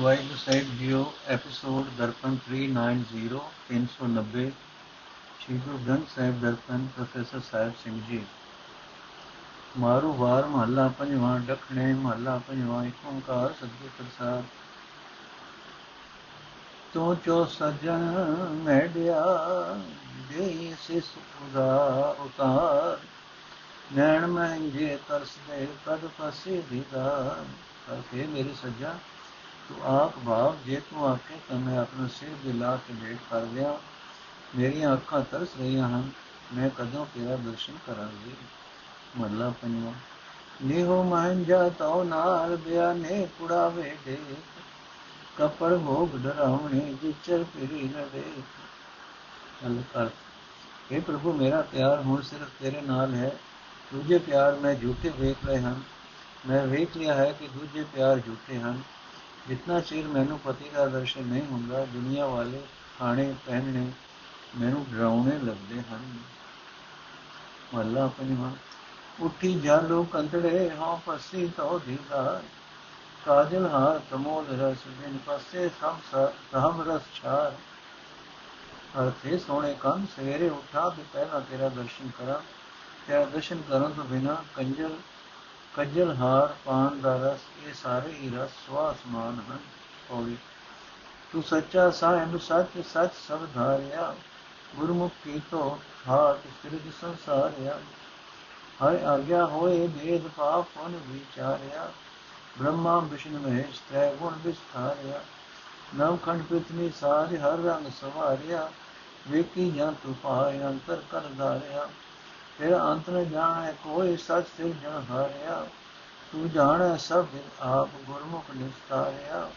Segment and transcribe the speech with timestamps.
[0.00, 3.38] ਵਾਹਿਗੁਰੂ ਸਾਹਿਬ ਜੀਓ episode Darpan 390
[3.70, 4.50] 390
[5.40, 8.24] Shri Guru Granth Sahib Darpan professor Sahib Singh ji.
[9.78, 14.44] Maru ਵਾਰ ਮਹੱਲਾ ਪੰਜਵਾਂ ਡਖਣੇ ਮਹੱਲਾ ਪੰਜਵਾਂ, ਇੱਕ ਓੰਕਾਰ ਸਤਿਗੁਰ ਪ੍ਰਸਾਦ।
[16.94, 17.98] ਤੂੰ ਚੋ ਸਜਣ
[18.52, 19.24] ਮੈਡਿਆ
[20.28, 21.04] ਦੇ ਸਿਸ
[21.42, 23.06] ਉਦਾ ਉਤਾਰ।
[23.96, 27.44] ਨੈਣ ਮਹਿੰਗੇ ਤਰਸਦੇ, ਕਦ ਫਸੇ ਦੀਦਾਰ।
[27.94, 28.94] ਅਖੇ ਮੇਰੇ ਸੱਜਾ
[29.68, 33.76] ਤੂੰ ਆਪ ਭਾਵ ਜੇ ਤੂੰ ਆਕੇ ਤਾਂ ਮੈਂ ਆਪਣਾ ਸਿਰ ਦਿਲਾ ਕੇ ਵੇਟ ਕਰ ਲਿਆ
[34.56, 36.10] ਮੇਰੀਆਂ ਅੱਖਾਂ ਤਰਸ ਰਹੀਆਂ ਹਨ
[36.54, 38.34] ਮੈਂ ਕਦੋਂ ਤੇਰਾ ਦਰਸ਼ਨ ਕਰਾਂਗੀ
[39.16, 39.92] ਮੱਲਾ ਪੰਜਵਾ
[40.62, 44.16] ਨਿਹੋ ਮਹੰਜਾ ਤਉ ਨਾਲ ਬਿਆਨੇ ਕੁੜਾਵੇ ਦੇ
[45.36, 48.22] ਕਪੜ ਭੋਗ ਡਰਾਵਣੇ ਜਿਚਰ ਫਿਰੀ ਨ ਦੇ
[49.64, 50.08] ਹਲ ਕਰ
[50.92, 53.30] ਇਹ ਪ੍ਰਭੂ ਮੇਰਾ ਪਿਆਰ ਹੁਣ ਸਿਰਫ ਤੇਰੇ ਨਾਲ ਹੈ
[53.92, 55.80] ਦੂਜੇ ਪਿਆਰ ਮੈਂ ਝੂਠੇ ਵੇਖ ਰਹੇ ਹਨ
[56.48, 58.82] ਮੈਂ ਵੇਖ ਲਿਆ ਹੈ ਕਿ ਦੂਜੇ ਪਿਆਰ ਝੂਠੇ ਹਨ
[59.48, 62.62] ਜਿੰਨਾ ਚਿਰ ਮੈਨੂੰ ਪਤੀ ਦਾ ਦਰਸ਼ਨ ਨਹੀਂ ਹੁੰਦਾ, ਦੁਨੀਆ ਵਾਲੇ
[62.98, 63.92] ਖਾਣੇ ਪਹਿਨਣੇ
[64.58, 66.18] ਮੈਨੂੰ ਡਰਾਉਣੇ ਲੱਗਦੇ ਹਨ।
[67.74, 68.50] ਮੱਲਾ ਪੰਜਵਾਂ
[69.20, 72.42] ਉੱਠੀ ਜਾਲੋ ਕੰਤੜੇ ਹਾਂ ਫਸੀ ਤੋ ਦੀਦਾ
[73.26, 75.96] ਕਾਜਲ ਹਾਰ ਤਮੋਲ ਰਸ, ਬਿਨ ਪਸੇ ਸਭ
[76.52, 77.52] ਸਭ ਰਸ ਛਾਰ।
[79.00, 82.40] ਅਰਥੇ ਸੋਹਣੇ ਕੰਨ, ਸਵੇਰੇ ਉਠਾ ਤੇ ਪਹਿਲਾਂ ਤੇਰਾ ਦਰਸ਼ਨ ਕਰਾਂ।
[83.06, 84.96] ਤੇਰਾ ਦਰਸ਼ਨ ਕਰਨ ਤੋਂ ਬਿਨਾ ਕੰਜਲ
[85.76, 89.58] ਕੱਜਲ, ਹਾਰ, ਪਾਨ ਦਾ ਰਸ, ਇਹ ਸਾਰੇ ਹੀ ਰਸ ਸਵਾ ਸਮਾਨ ਹਨ
[90.10, 90.36] ਹੋਵੇ
[91.32, 94.14] ਤੂੰ ਸੱਚਾ ਸਾਹਿਬ ਸੱਚ ਸੱਚ ਸਭ ਧਾਰਿਆ।
[94.76, 97.78] ਗੁਰਮੁਖੀ ਤੋਂ ਹਾਟ ਸਿਰਜ ਸੰਸਾਰਿਆ।
[98.84, 101.92] ਹਰ ਆਗਿਆ ਹੋਏ ਭੇਦ ਪਾਪ ਪੁਨ ਵਿਚਾਰਿਆ।
[102.58, 105.20] ਬ੍ਰਹਮਾ, ਵਿਸ਼ਨੂੰ, ਮਹੇਸ਼ ਤੈ ਗੁਣ ਵਿਸਥਾਰਿਆ।
[105.96, 108.72] ਨਵ ਖੰਡ ਪ੍ਰਿਥਵੀ ਸਾਰੇ, ਹਰ ਰੰਗ ਸਵਾਰਿਆ।
[109.28, 111.88] ਵੇਖੀ ਜਾਂ ਤੂੰ ਪਾਏ ਅੰਤਰ ਕਰ ਧਾਰਿਆ।
[112.58, 115.66] ਤੇਰਾ ਅੰਤ ਨ ਜਾਣੈ, ਕੋਈ ਸਚ ਸਿਰ ਜਨ ਹਾਰਿਆ
[116.32, 119.50] ਤੂੰ ਜਾਣੈ ਸਭ ਦਿਨ ਆਪ ਗੁਰਮੁਖ ਨਿਸਤਾਰਿਆ।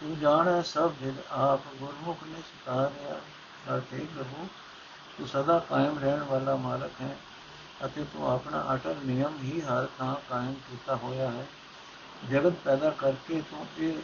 [0.00, 3.20] ਤੂੰ ਜਾਣੈ ਸਭ ਦਿਨ ਆਪ ਗੁਰਮੁਖ ਨਿਸਤਾਰਿਆ।
[3.74, 4.48] ਅਰਥੇ ਪ੍ਰਭੂ,
[5.18, 7.16] ਤੂੰ ਸਦਾ ਕਾਇਮ ਰਹਿਣ ਵਾਲਾ ਮਾਲਕ ਹੈ
[7.84, 11.46] ਅਤੇ ਤੂੰ ਆਪਣਾ ਅਟਲ ਨਿਯਮ ਹੀ ਹਰ ਥਾਂ ਕਾਇਮ ਕੀਤਾ ਹੋਇਆ ਹੈ।
[12.30, 13.98] ਜਗਤ ਪੈਦਾ ਕਰਕੇ ਤੂੰ ਇਹ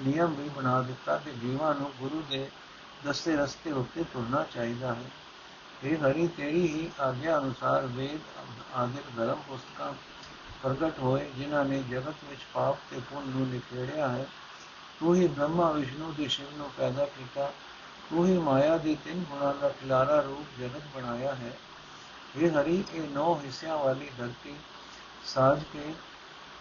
[0.00, 2.50] ਨਿਯਮ ਵੀ ਬਣਾ ਦਿੱਤਾ ਕਿ ਜੀਵਾਂ ਨੂੰ ਗੁਰੂ ਦੇ
[3.04, 5.21] ਦੱਸੇ ਰਸਤੇ ਉੱਤੇ ਤੁਰਨਾ ਚਾਹੀਦਾ ਹੈ।
[5.84, 8.20] ਇਹ ਹਰੀ, ਤੇਰੀ ਹੀ ਆਗਿਆ ਅਨੁਸਾਰ ਵੇਦ,
[8.74, 9.92] ਆਦਿਕ ਧਰਮ ਪੁਸਤਕਾਂ
[10.62, 14.26] ਪ੍ਰਗਟ ਹੋਏ, ਜਿਨ੍ਹਾਂ ਨੇ ਜਗਤ ਵਿੱਚ ਪਾਪ ਤੇ ਪੁੰਨ ਨੂੰ ਨਿਖੇੜਿਆ ਹੈ।
[15.00, 17.52] ਤੂੰ ਹੀ ਬ੍ਰਹਮਾ, ਵਿਸ਼ਨੂੰ ਦੇ ਸ਼ਿਵ ਨੂੰ ਪੈਦਾ ਕੀਤਾ।
[18.10, 21.52] ਤੂੰ ਹੀ ਮਾਇਆ ਦੇ ਤਿੰਨ ਗੁਣਾਂ ਦਾ ਖਿਲਾਰਾ ਰੂਪ ਜਗਤ ਬਣਾਇਆ ਹੈ।
[22.36, 24.54] ਇਹ ਹਰੀ, ਇਹ ਨੌ ਹਿੱਸਿਆਂ ਵਾਲੀ ਧਰਤੀ
[25.24, 25.94] ਸਾਜ ਕੇ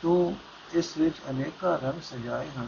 [0.02, 0.36] ਤੂੰ
[0.74, 2.68] ਇਸ ਵਿੱਚ ਅਨੇਕਾਂ ਰੰਗ ਸਜਾਏ ਹਨ।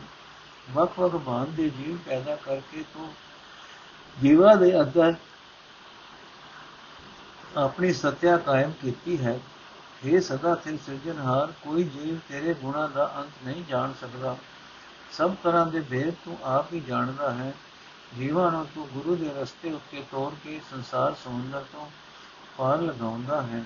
[0.71, 3.13] ਵੱਖ-ਵੱਖ ਭਾਂਤ ਦੇ ਜੀਵ ਪੈਦਾ ਕਰਕੇ ਤੂੰ
[4.21, 5.13] ਜੀਵਾਂ ਦੇ ਅੰਦਰ
[7.57, 9.39] ਆਪਣੀ ਸਤਿਆ ਕਾਇਮ ਕੀਤੀ ਹੈ।
[10.05, 14.37] ਇਹ ਸਦਾ ਸਿਰ ਸਿਰਜਣਹਾਰ, ਕੋਈ ਜੀਵ ਤੇਰੇ ਗੁਣਾਂ ਦਾ ਅੰਤ ਨਹੀਂ ਜਾਣ ਸਕਦਾ।
[15.11, 17.53] ਸਭ ਤਰ੍ਹਾਂ ਦੇ ਭੇਦ ਤੂੰ ਆਪ ਹੀ ਜਾਣਦਾ ਹੈ।
[18.17, 21.89] ਜੀਵਾਂ ਨੂੰ ਤੂੰ ਗੁਰੂ ਦੇ ਰਸਤੇ ਉੱਤੇ ਤੋਰ ਕੇ ਸੰਸਾਰ ਸਮੁੰਦਰ ਤੋਂ
[22.57, 23.63] ਪਾਰ ਲਗਾਉਂਦਾ ਹੈ।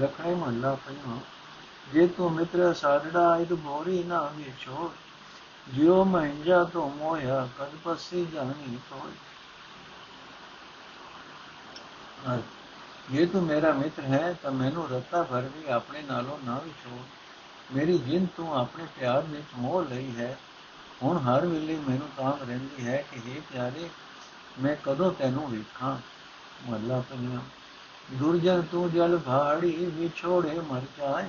[0.00, 1.18] ਦਖਣੇ ਮਹੱਲਾ ਪੰਜਵਾਂ,
[1.92, 4.90] ਜੇ ਤੂੰ ਮਿੱਤਰ ਸਾਜੜਾ, ਇਦ ਬੋਰੀ ਨਾ ਵਿਛੋੜ।
[5.74, 9.10] ਜਿਉ ਮਹਿੰਜਾ ਤੋਂ ਮੋਇਆ ਕਦ ਪਸੀ ਜਾਣੀ ਤੋੜ
[13.12, 17.00] ਜੇ ਤੂੰ ਮੇਰਾ ਮਿੱਤਰ ਹੈ, ਤਾਂ ਮੈਨੂੰ ਰੱਤਾ ਭਰ ਵੀ ਆਪਣੇ ਨਾਲੋਂ ਨਾ ਵਿਛੋੜ
[17.76, 20.38] ਮੇਰੀ ਜਿੰਦ ਤੂੰ ਆਪਣੇ ਪਿਆਰ ਵਿੱਚ ਮੋਹ ਲਈ ਹੈ।
[21.02, 23.90] ਹੁਣ ਹਰ ਵੇਲੇ ਮੈਨੂੰ ਤਾਂ ਰਹਿੰਦੀ ਹੈ ਕਿ ਇਹ ਪਿਆਰੇ,
[24.60, 25.98] ਮੈਂ ਕਦੋਂ ਤੈਨੂੰ ਵੇਖਾਂ?
[26.68, 27.40] ਮੱਲਾ ਪੰਨਾ
[28.10, 31.26] ਦੁਰਜਨ ਤੂੰ ਜਲ ਭਾੜੀ ਵਿਛੋੜੇ ਮਰ ਜਾਏ।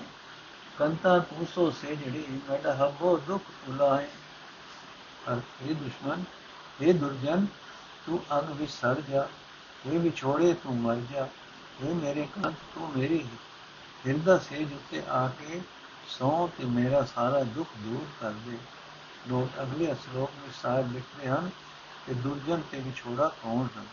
[0.78, 4.07] ਕੰਤਾ ਤੂੰ ਸੋ ਸੇ ਜਿਹੜੀ ਮੜ ਹਬੋ ਦੁਖ ਉਲਾਏ
[5.31, 6.23] ਅਰ ਇਹ ਦੁਸ਼ਮਨ
[6.81, 7.46] ਇਹ ਦੁਰਜਨ,
[8.06, 9.28] ਤੂੰ ਅਗ ਵਿਸਰ ਜਾ
[9.88, 11.28] ਇਹ ਵਿਛੋੜੇ ਤੂੰ ਮਰ ਜਾ।
[11.84, 13.23] ਇਹ ਮੇਰੇ ਕੰਤ ਤੂੰ ਮੇਰੀ
[14.06, 15.62] ਹਿਰਦਾ ਸੇਜ ਉੱਤੇ ਆ ਕੇ
[16.09, 18.57] ਸੋ ਤੇ ਮੇਰਾ ਸਾਰਾ ਦੁੱਖ ਦੂਰ ਕਰ ਦੇ
[19.28, 21.50] ਲੋਕ ਅਗਲੇ ਸ਼ਲੋਕ ਵਿੱਚ ਸਾਹਿਬ ਲਿਖਦੇ ਹਨ
[22.06, 23.84] ਕਿ ਦੁਰਜਨ ਤੇ ਵਿਛੋੜਾ ਕੌਣ ਹੈ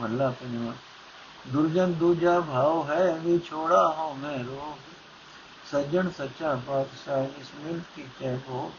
[0.00, 0.72] ਮੱਲਾ ਪੰਜਵਾ
[1.46, 4.92] ਦੁਰਜਨ ਦੂਜਾ ਭਾਵ ਹੈ ਵਿਛੋੜਾ ਹੋ ਮੈਂ ਰੋਗ
[5.70, 8.70] ਸੱਜਣ ਸੱਚਾ ਪਾਤਸ਼ਾਹ ਇਸ ਮਿਲ ਕੀ ਕਹਿ ਕੋ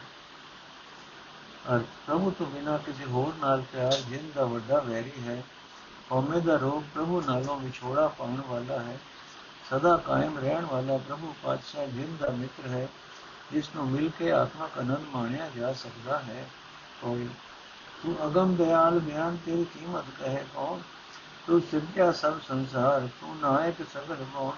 [1.69, 5.43] ਅਰ ਪ੍ਰਭੂ ਤੋਂ ਬਿਨਾ ਕਿਸੇ ਹੋਰ ਨਾਲ ਪਿਆਰ ਜਿੰਦ ਦਾ ਵੱਡਾ ਵੈਰੀ ਹੈ
[6.11, 8.97] ਹਉਮੈ ਦਾ ਰੋਗ ਪ੍ਰਭੂ ਨਾਲੋਂ ਵਿਛੋੜਾ ਪਾਉਣ ਵਾਲਾ ਹੈ।
[9.69, 12.87] ਸਦਾ ਕਾਇਮ ਰਹਿਣ ਵਾਲਾ ਪ੍ਰਭੂ ਪਾਤਸ਼ਾਹ ਜਿੰਦ ਦਾ ਮਿੱਤਰ ਹੈ,
[13.51, 16.47] ਜਿਸ ਨੂੰ ਮਿਲ ਕੇ ਆਤਮਕ ਆਨੰਦ ਮਾਣਿਆ ਜਾ ਸਕਦਾ ਹੈ
[17.01, 17.29] ਕੋਈ
[18.03, 20.79] ਤੂੰ ਅਗਮ ਦਿਆਲ ਬਿਆਨ ਤੇਰੀ ਕੀਮਤ ਕਹੇ ਕੌਣ?
[21.47, 24.57] ਤੂੰ ਸਿਰਜਿਆ ਸਭ ਸੰਸਾਰ, ਤੂੰ ਨਾਇਕ ਸਗਲ ਮੋਹਨ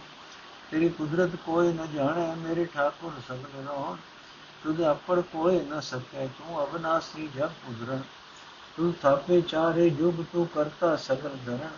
[0.71, 3.95] ਤੇਰੀ ਕੁਦਰਤ ਕੋਈ ਨ ਜਾਣੇ, ਮੇਰੇ ਠਾਕੁਰ ਸਗਲ ਰੋਣ
[4.63, 8.01] ਤੁਧ ਆਪੜ ਕੋਈ ਨ ਸਕੇ, ਤੂੰ ਅਬਨਾਸੀ ਜਗ ਉਧਰਨ
[8.77, 11.69] ਤੂੰ ਥਾਪੇ ਚਾਰੇ ਜੁਗ ਤੂੰ ਕਰਤਾ ਸਗਲ ਧਰਨ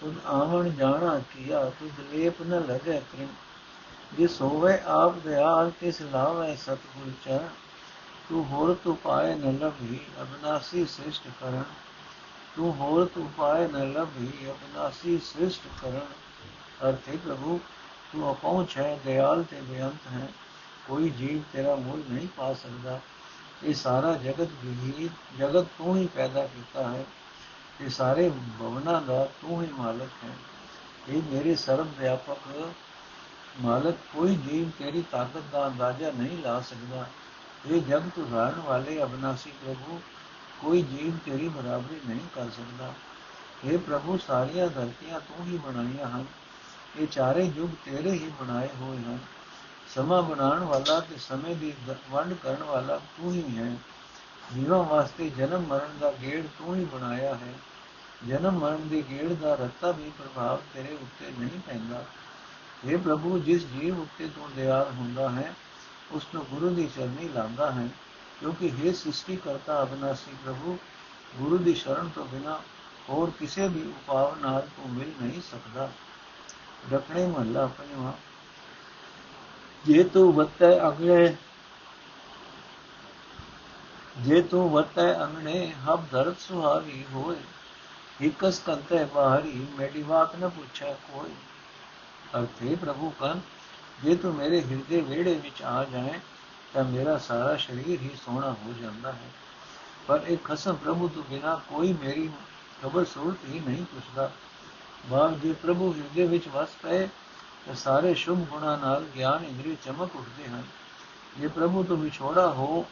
[0.00, 3.28] ਤੁਧ ਆਵਣ ਜਾਣਾ ਕੀਆ ਤੁਧ ਲੇਪ ਨ ਲਗੇ ਕ੍ਰਿਮ
[4.12, 7.48] ਜਿਸ ਹੋਵੇ ਆਪ ਦਿਆਲ ਤਿਸ ਲਾਵੇ ਸਤਗੁਰ ਚਰਨ
[8.28, 11.62] ਤੂੰ ਹੋਰ ਤੂੰ ਪਾਏ ਨ ਲਭੀ ਅਬਨਾਸੀ ਸ੍ਰਿਸ਼ਟ ਕਰਨ
[12.56, 16.00] ਤੂੰ ਹੋਰ ਤੂੰ ਪਾਏ ਨ ਲਭੀ ਅਬਨਾਸੀ ਸ੍ਰਿਸ਼ਟ ਕਰਨ
[16.82, 17.58] ਅਰਥੇ ਪ੍ਰਭੂ
[18.12, 20.28] ਤੂੰ ਅਪਹੁੰਚ ਹੈ ਦਿਆਲ ਤੇ ਬੇਅੰਤ ਹੈ
[20.88, 23.00] ਕੋਈ ਜੀਵ ਤੇਰਾ ਮੁੱਲ ਨਹੀਂ ਪਾ ਸਕਦਾ
[23.64, 27.04] ਇਹ ਸਾਰਾ ਜਗਤ ਵੀ ਜਗਤ ਤੂੰ ਹੀ ਪੈਦਾ ਕੀਤਾ ਹੈ।
[27.80, 30.30] ਇਹ ਸਾਰੇ ਭਵਨਾਂ ਦਾ ਤੂੰ ਹੀ ਮਾਲਕ ਹੈ।
[31.08, 32.72] ਇਹ ਮੇਰੇ ਸਰਬ ਵਿਆਪਕ
[33.60, 37.06] ਮਾਲਕ ਕੋਈ ਜੀਵ ਤੇਰੀ ਤਾਕਤ ਦਾ ਅੰਦਾਜ਼ਾ ਨਹੀਂ ਲਾ ਸਕਦਾ।
[37.70, 40.00] ਇਹ ਜਗਤ ਉਧਾਰਨ ਵਾਲੇ ਅਬਨਾਸੀ ਪ੍ਰਭੂ
[40.60, 42.94] ਕੋਈ ਜੀਵ ਤੇਰੀ ਬਰਾਬਰੀ ਨਹੀਂ ਕਰ ਸਕਦਾ।
[43.64, 46.24] ਇਹ ਪ੍ਰਭੂ, ਸਾਰੀਆਂ ਧਰਤੀਆਂ ਤੂੰ ਹੀ ਬਣਾਈਆਂ ਹਨ।
[46.98, 49.18] ਇਹ ਚਾਰੇ ਯੁੱਗ ਤੇਰੇ ਹੀ ਬਣਾਏ ਹੋਏ ਹਨ।
[49.94, 51.72] ਸਮਾਂ ਬਣਾਉਣ ਵਾਲਾ ਤੇ ਸਮੇਂ ਦੀ
[52.10, 53.76] ਵੰਡ ਕਰਨ ਵਾਲਾ ਤੂੰ ਹੀ ਹੈ।
[54.54, 57.54] ਜੀਵਾਂ ਵਾਸਤੇ ਜਨਮ ਮਰਨ ਦਾ ਗੇੜ ਤੂੰ ਹੀ ਬਣਾਇਆ ਹੈ।
[58.28, 62.04] ਜਨਮ ਮਰਨ ਦੇ ਗੇੜ ਦਾ ਰੱਤਾ ਵੀ ਪ੍ਰਭਾਵ ਤੇਰੇ ਉੱਤੇ ਨਹੀਂ ਪੈਂਦਾ।
[62.84, 65.54] ਇਹ ਪ੍ਰਭੂ, ਜਿਸ ਜੀਵ ਉੱਤੇ ਤੂੰ ਦਿਆਲ ਹੁੰਦਾ ਹੈ,
[66.10, 67.88] ਉਸ ਨੂੰ ਗੁਰੂ ਦੀ ਚਰਨੀ ਲਾਉਂਦਾ ਹੈ।
[68.40, 70.78] ਕਿਉਂਕਿ हे ਸ੍ਰਿਸ਼ਟੀ ਕਰਤਾ ਅਬਨਾਸੀ ਪ੍ਰਭੂ,
[71.36, 72.60] ਗੁਰੂ ਦੀ ਸ਼ਰਨ ਤੋਂ ਬਿਨਾ
[73.08, 75.90] ਹੋਰ ਕਿਸੇ ਵੀ ਉਪਾਅ ਨਾਲ ਤੂੰ ਮਿਲ ਨਹੀਂ ਸਕਦਾ।
[76.92, 78.12] ਰਖਣੇ ਮਹੱਲਾ ਪੰਜਵਾਂ।
[79.86, 81.36] ਜੇ ਤੂੰ ਵਤੈ ਅਗਲੇ
[84.18, 87.36] ਜੇ ਤੂੰ ਵਤੈ ਅੰਗਣੇ ਹਬ ਧਰਤ ਸੁਹਾਵੀ ਹੋਏ।
[88.20, 91.30] ਇਕਸ ਕੰਤੇ ਬਾਹਰੀ ਮੇਰੀ ਬਾਤ ਨ ਪੁੱਛੈ ਕੋਈ।
[92.38, 93.40] ਅਰਥੇ ਪ੍ਰਭੂ ਕੰ
[94.04, 96.20] ਜੇ ਤੂੰ ਮੇਰੇ ਹਿਰਦੇ ਵਿਹੜੇ ਵਿੱਚ ਆ ਜਾਏ
[96.74, 99.30] ਤਾਂ ਮੇਰਾ ਸਾਰਾ ਸਰੀਰ ਹੀ ਸੋਹਣਾ ਹੋ ਜਾਂਦਾ ਹੈ।
[100.06, 102.30] ਪਰ ਇਹ ਖਸਮ ਪ੍ਰਭੂ ਤੋਂ ਬਿਨਾ ਕੋਈ ਮੇਰੀ
[102.82, 104.30] ਖਬਰ ਸੂਰਤ ਹੀ ਨਹੀਂ ਪੁੱਛਦਾ।
[105.06, 107.08] ਬਾਗ ਜੇ ਪ੍ਰਭੂ ਹਿਰਦੇ ਵਿੱਚ ਵਸ ਪਏ
[107.66, 110.62] ਤਾਂ ਸਾਰੇ ਸ਼ੁਭ ਗੁਣਾ ਨਾਲ ਗਿਆਨ ਇੰਦਰੀ ਚਮਕ ਉੱਠਦੇ ਹਨ।
[111.40, 112.86] ਜੇ ਪ੍ਰਭੂ ਤੋਂ ਵਿਛੋੜਾ ਹੋ,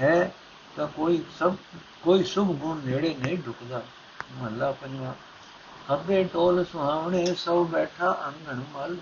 [0.00, 0.34] ਹੈ
[0.76, 1.56] ਤਾਂ ਕੋਈ ਸਭ,
[2.02, 3.82] ਕੋਈ ਸ਼ੁਭ ਗੁਣ ਨੇੜੇ ਨਹੀਂ ਢੁਕਦਾ।
[4.32, 5.14] ਮਹੱਲਾ ਪੰਜਵਾਂ,
[5.88, 8.96] ਖੱਬੇ ਟੋਲ ਸੁਹਾਵਣੇ ਸਭ ਬੈਠਾ ਅੰਗਣ ਮਲ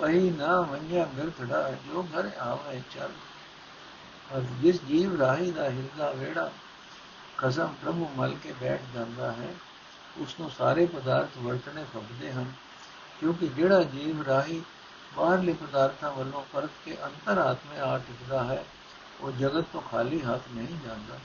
[0.00, 3.10] ਪਈ ਨਾ ਮੰਨਿਆ ਮਿਰਥੜਾ ਜੋ ਘਰ ਆਵੇ ਚਲ।
[4.36, 6.50] ਅਰ ਜਿਸ ਜੀਵ ਰਾਹੀ ਦਾ ਹਿਰਦਾ ਵੇੜਾ
[7.36, 9.54] ਖਸਮ ਪ੍ਰਭੂ ਮਲ ਕੇ ਬੈਠ ਜਾਂਦਾ ਹੈ
[10.18, 12.52] ਉਸ ਨੂੰ ਸਾਰੇ ਪਦਾਰਥ ਵਰਤਣੇ ਫੱਬਦੇ ਹਨ।
[13.20, 14.62] ਕਿਉਂਕਿ ਜਿਹੜਾ ਜੀਵ ਰਾਹੀ
[15.16, 18.64] ਬਾਹਰਲੇ ਪਦਾਰਥਾਂ ਵੱਲੋਂ ਪਰਤ ਕੇ ਅੰਤਰ ਆਤਮੇ ਆ ਟਿਕਦਾ ਹੈ,
[19.20, 21.18] ਉਹ ਜਗਤ ਤੋਂ ਖਾਲੀ ਹੱਥ ਨਹੀਂ ਜਾਂਦਾ।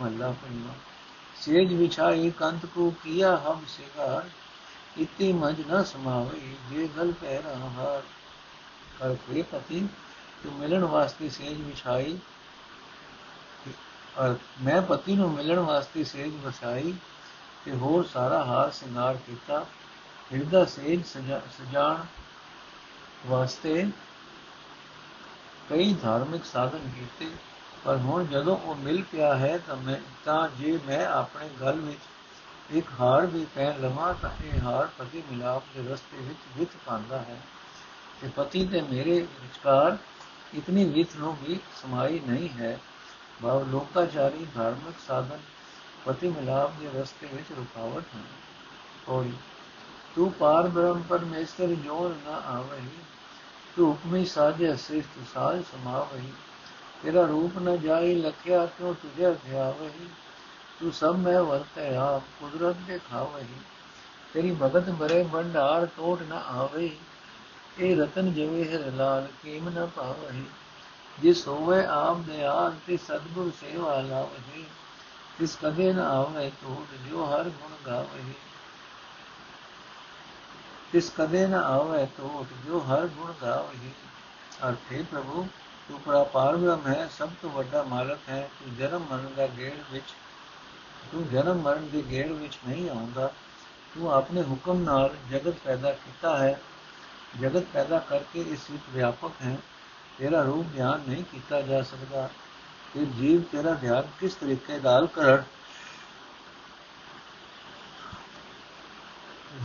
[0.00, 0.74] ਮਹੱਲਾ ਪੰਜਵਾਂ,
[1.36, 4.28] ਸੇਜ ਵਿਛਾਈ ਕੰਤ ਕੋ ਕੀਆ ਹਮ ਸਿਗਾਰ,
[4.98, 8.02] ਇਤੀ ਮਜ ਨ ਸਮਾਵਈ, ਜੇ ਗਲ ਕਹਿ ਰਹਾ ਹਾਰ
[9.00, 9.86] ਕਰ ਕੋਈ ਪਤੀ,
[10.42, 12.18] ਤੂੰ ਮਿਲਣ ਵਾਸਤੇ ਸੇਜ ਵਿਛਾਈ
[14.18, 16.94] ਔਰ ਮੈਂ ਪਤੀ ਨੂੰ ਮਿਲਣ ਵਾਸਤੇ ਸੇਜ ਵਿਛਾਈ
[17.64, 19.64] ਤੇ ਹੋਰ ਸਾਰਾ ਹਾਰ ਸ਼ਿੰਗਾਰ ਕੀਤਾ।
[20.32, 22.04] ਹਿਰਦਾ ਸੇਜ, ਸਜਾਣ
[23.26, 23.90] ਵਾਸਤੇ
[25.70, 27.30] ਕਈ ਧਾਰਮਿਕ ਸਾਧਨ ਕੀਤੇ,
[27.84, 32.00] ਪਰ ਹੁਣ ਜਦੋਂ ਉਹ ਮਿਲ ਪਿਆ ਹੈ ਤਾਂ ਮੈਂ, ਤਾਂ ਜੇ ਮੈਂ ਆਪਣੇ ਗਲ ਵਿੱਚ
[32.70, 37.18] ਇੱਕ ਹਾਰ ਵੀ ਪਹਿਨ ਲਵਾਂ ਤਾਂ ਇਹ ਹਾਰ ਪਤੀ ਮਿਲਾਪ ਦੇ ਰਸਤੇ ਵਿੱਚ ਵਿਤ ਪਾਉਂਦਾ
[37.18, 37.40] ਹੈ
[38.20, 39.96] ਤੇ ਪਤੀ ਤੇ ਮੇਰੇ ਵਿਚਕਾਰ
[40.54, 42.78] ਇਤਨੀ ਵਿਤ ਨੂੰ ਵੀ ਸਮਾਈ ਨਹੀਂ ਹੈ।
[43.42, 45.40] ਭਾਵ ਲੋਕਾਚਾਰੀ ਧਾਰਮਿਕ ਸਾਧਨ
[46.04, 48.22] ਪਤੀ ਮਿਲਾਪ ਦੇ ਰਸਤੇ ਵਿੱਚ ਰੁਕਾਵਟ ਹੈ।
[49.08, 49.24] ਔਰ
[50.18, 52.88] ਤੂੰ ਪਾਰ ਬ੍ਰਹਮ ਪਰਮੇਸ਼ਰ ਜੋਰ ਨਾ ਆਵਹੀ
[53.76, 56.32] ਤੂੰ ਹੁਕਮੀ ਸਾਜੇ ਸ੍ਰਿਸ਼ਟ ਸਾਜ ਸਮਾਵਹੀ।
[57.02, 60.08] ਤੇਰਾ ਰੂਪ ਨ ਜਾਈ ਲਖਿਆ ਕਿਉ ਤੁਝੇ ਧਿਆਵਹੀ?
[60.80, 63.46] ਤੂੰ ਸਭ ਮੈਂ ਵਰਤੈ ਆਪ, ਕੁਦਰਤ ਦੇ ਖਾਵਹੀ।
[64.32, 66.90] ਤੇਰੀ ਭਗਤ ਬਰੇ ਭੰਡਾਰ ਟੋਟ ਨ ਆਵੇ
[67.78, 70.44] ਇਹ ਰਤਨ ਜਵੇਹਰ ਲਾਲ ਕੀਮ ਨ ਪਾਵਹੀ।
[71.18, 74.64] ਜਿਸ ਹੋਵੇ ਆਪ ਦੇ ਆਲ ਤੇ ਸਤਗੁਰ ਸੇਵਾ ਲਾਵਹੀ।
[75.38, 78.32] ਤਿਸ ਕਦੇ ਨ ਆਵੇ ਟੋਟ ਜੋ ਹਰ ਗੁਣ ਗਾਵਹੀ।
[80.92, 83.90] ਤਿਸ ਕਦੇ ਨ ਆਵੇ ਟੋਟ ਜੋ ਹਰ ਗੁਣ ਗਾਵਹੀ
[84.68, 85.48] ਅਰਥੇ ਪ੍ਰਭੂ,
[85.88, 90.04] ਤੂੰ ਪਰਪਾਰ ਬ੍ਰਹਮ ਹੈ, ਸਭ ਤੋਂ ਵੱਡਾ ਮਾਲਕ ਹੈ। ਤੂੰ ਜਨਮ ਮਰਨ ਦਾ ਗੇੜ ਵਿੱਚ,
[91.12, 93.32] ਤੂੰ ਜਨਮ ਮਰਨ ਦੇ ਗੇੜ ਵਿੱਚ ਨਹੀਂ ਆਉਂਦਾ।
[93.94, 96.60] ਤੂੰ ਆਪਣੇ ਹੁਕਮ ਨਾਲ ਜਗਤ ਪੈਦਾ ਕੀਤਾ ਹੈ।
[97.40, 99.56] ਜਗਤ ਪੈਦਾ ਕਰਕੇ ਇਸ ਵਿੱਚ ਵਿਆਪਕ ਹੈ।
[100.18, 102.28] ਤੇਰਾ ਰੂਪ ਧਿਆਨ ਨਹੀਂ ਕੀਤਾ ਜਾ ਸਕਦਾ।
[102.94, 105.42] ਤੇ ਜੀਵ ਤੇਰਾ ਧਿਆਨ ਕਿਸ ਤਰੀਕੇ ਨਾਲ ਕਰਨ?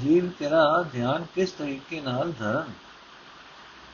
[0.03, 2.73] ਜੀਵ ਤੇਰਾ ਧਿਆਨ ਕਿਸ ਤਰੀਕੇ ਨਾਲ ਧਰਨ?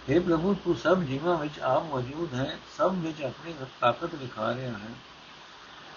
[0.09, 4.71] हे ਪ੍ਰਭੂ, ਤੂੰ ਸਭ ਜੀਵਾਂ ਵਿੱਚ ਆਪ ਮੌਜੂਦ ਹੈ, ਸਭ ਵਿੱਚ ਆਪਣੀ ਤਾਕਤ ਵਿਖਾ ਰਿਹਾ
[4.71, 4.89] ਹੈ।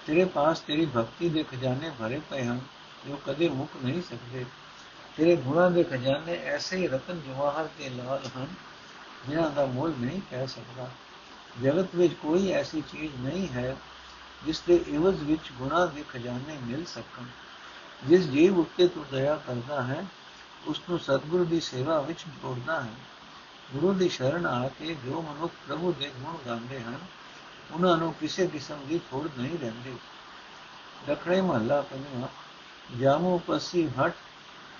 [0.07, 2.61] ਤੇਰੇ ਪਾਸ ਤੇਰੀ ਭਗਤੀ ਦੇ ਖਜ਼ਾਨੇ ਭਰੇ ਪਏ ਹਨ,
[3.09, 4.45] ਜੋ ਕਦੇ ਮੁੱਕ ਨਹੀਂ ਸਕਦੇ।
[5.17, 8.47] ਤੇਰੇ ਗੁਣਾਂ ਦੇ ਖਜ਼ਾਨੇ ਐਸੇ ਹੀ ਰਤਨ ਜਵਾਹਰ ਤੇ ਲਾਲ ਹਨ,
[9.29, 10.91] ਜਿਨ੍ਹਾਂ ਦਾ ਮੁੱਲ ਨਹੀਂ ਕਹਿ ਸਕਦਾ।
[11.63, 13.77] ਜਗਤ ਵਿੱਚ ਕੋਈ ਐਸੀ ਚੀਜ਼ ਨਹੀਂ ਹੈ,
[14.47, 17.25] ਜਿਸ ਦੇ ਇਵਜ਼ ਵਿੱਚ ਗੁਣਾਂ ਦੇ ਖਜ਼ਾਨੇ ਮਿਲ ਸਕਣ।
[18.07, 20.05] ਜਿਸ ਜੀਵ ਉੱਤੇ ਤੂੰ ਦਇਆ ਕਰਦਾ ਹੈ
[20.67, 22.95] ਉਸ ਨੂੰ ਸਤਿਗੁਰੂ ਦੀ ਸੇਵਾ ਵਿੱਚ ਜੋੜਦਾ ਹੈ।
[23.73, 26.99] ਗੁਰੂ ਦੀ ਸ਼ਰਨ ਆ ਕੇ ਜੋ ਮਨੁੱਖ ਪ੍ਰਭੂ ਦੇ ਗੁਣ ਗਾਉਂਦੇ ਹਨ,
[27.71, 29.97] ਉਹਨਾਂ ਨੂੰ ਕਿਸੇ ਕਿਸਮ ਦੀ ਥੋੜ ਨਹੀਂ ਰਹਿੰਦੀ।
[31.07, 32.29] ਦਖੜੇ ਮਹੱਲਾ ਪੰਜਵਾਂ,
[32.99, 34.13] ਜਾਮੋ ਪਸੀ ਹਟ,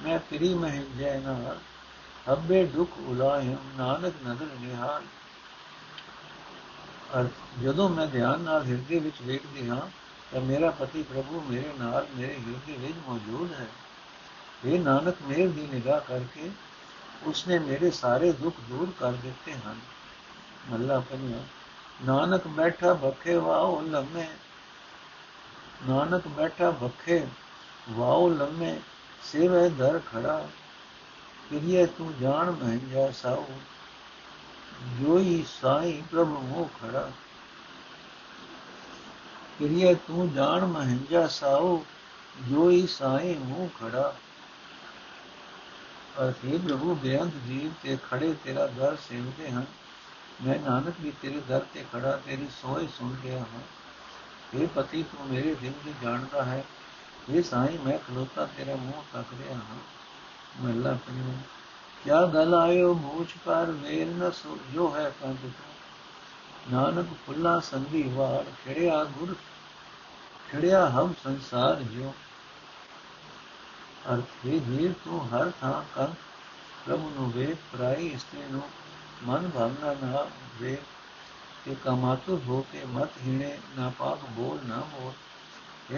[0.03, 1.59] ਮੈਂ ਤੇਰੀ ਮਹਿ ਜੈ ਨਾਲ
[2.33, 5.03] ਹੱਬੇ ਦੁਖ ਉਲਾਹਿ, ਨਾਨਕ ਨਦਰ ਨਿਹਾਲ।
[7.21, 9.81] ਅਰਥ ਜਦੋਂ ਮੈਂ ਧਿਆਨ ਨਾਲ ਹਿਰਦੇ ਵਿੱਚ ਵੇਖਦੀ ਹਾਂ
[10.33, 13.67] ਤਾਂ ਮੇਰਾ ਪਤੀ ਪ੍ਰਭੂ ਮੇਰੇ ਨਾਲ ਮੇਰੇ ਹਿਰਦੇ ਵਿੱਚ ਮੌਜੂਦ ਹੈ
[14.65, 16.51] ਇਹ ਨਾਨਕ ਮੇਰ ਦੀ ਨਿਗਾਹ ਕਰਕੇ
[17.27, 19.81] ਉਸਨੇ ਮੇਰੇ ਸਾਰੇ ਦੁੱਖ ਦੂਰ ਕਰ ਦਿੱਤੇ ਹਨ
[20.71, 21.43] ਮੱਲਾ ਪੰਨਾ
[22.05, 24.27] ਨਾਨਕ ਬੈਠਾ ਭਖੇ ਵਾਓ ਲੰਮੇ
[25.89, 27.27] ਨਾਨਕ ਬੈਠਾ ਭਖੇ
[27.91, 28.79] ਵਾਓ ਲੰਮੇ
[29.23, 30.47] ਸੇਵੇ ਦਰ ਖੜਾ
[31.51, 33.47] ਕਿਰਿਏ ਤੂੰ ਜਾਣ ਮਹਿੰਜਾ ਸਾਉ
[35.01, 37.11] ਜੋਈ ਸਾਈ ਪ੍ਰਭੂ ਮੋ ਖੜਾ
[39.59, 41.85] ਕਿਰਿਏ ਤੂੰ ਜਾਣ ਮਹਿੰਜਾ ਸਾਉ
[42.49, 44.15] ਜੋਈ ਸਾਈ ਮੂੰਹ ਖੜਾ।
[46.21, 49.65] ਅਰਥੇ ਪ੍ਰਭੂ, ਬੇਅੰਤ ਜੀਵ ਤੇ ਖੜੇ ਤੇਰਾ ਦਰ ਸੇਵਦੇ ਹਨ।
[50.45, 53.61] ਮੈਂ ਨਾਨਕ ਵੀ ਤੇਰੇ ਦਰ ਤੇ ਖੜਾ, ਤੇਰੀ ਸੋਏ ਸੁਣ ਗਿਆ ਹਾਂ।
[54.55, 56.65] ਇਹ ਪਤੀ, ਤੂੰ ਮੇਰੇ ਦਿਲ ਦੀ ਜਾਣਦਾ ਹੈ।
[57.31, 59.79] ਇਹ ਸਾਈਂ, ਮੈਂ ਖਲੋਤਾ ਤੇਰਾ ਮੂੰਹ ਤੱਕ ਰਿਹਾ ਹਾਂ।
[60.61, 61.35] ਮੱਲਾ ਪੰਜਵਾਂ
[62.05, 65.72] ਕਿਆ ਗਲ ਆਇਓ ਮੂਛ ਪਰ ਵੇਰ ਨ ਸੋ, ਜੋ ਹੈ ਕੰਦ ਤੂੰ।
[66.71, 69.35] ਨਾਨਕ ਫੁੱਲਾ ਸੰਧੀ ਵਾਰ ਖੜਿਆ ਗੁਰ,
[70.53, 72.13] ਖੜਿਆ ਹਮ ਸੰਸਾਰ ਜਿਉ।
[74.13, 76.15] ਅਰਥ ਹੈ ਜੀਵ ਤੂੰ ਹਰ ਥਾਂ ਕੰਦ
[76.87, 78.63] ਪ੍ਰਭੂ ਨੂੰ ਵੇਖ, ਪ੍ਰਾਈ ਇਸਤੇ ਨੂੰ
[79.25, 80.27] ਮਨ ਭਾਵਨਾ ਨਾ
[80.61, 80.79] ਵੇ
[81.65, 85.13] ਕਿ ਕਮਾਤੁ ਹੋ ਕੇ ਮਤ ਹਿਣੇ, ਨਾ ਪਾਪ ਬੋਲ, ਨਾ ਬੋਲ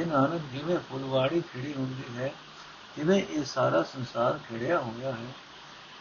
[0.01, 2.33] ਇਹ ਨਾਨਕ, ਜਿਵੇਂ ਫੁਲਵਾੜੀ ਖਿੜੀ ਹੁੰਦੀ ਹੈ
[2.97, 5.27] ਜਿਵੇਂ ਇਹ ਸਾਰਾ ਸੰਸਾਰ ਖਿੜਿਆ ਹੋਇਆ ਹੈ।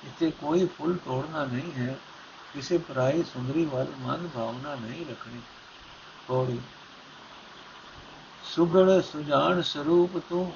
[0.04, 1.96] ਇੱਥੇ ਕੋਈ ਫੁੱਲ ਤੋੜਨਾ ਨਹੀਂ ਹੈ।
[2.54, 5.42] ਕਿਸੇ ਪਰਾਈ ਸੁੰਦਰੀ ਵੱਲ ਮਨ ਭਾਵਨਾ ਨਹੀਂ ਰੱਖਣੀ
[6.28, 6.60] ਥੋੜੀ
[8.46, 10.52] ਸੁਗੜ ਸੁਜਾਨ ਸਰੂਪ ਤੂੰ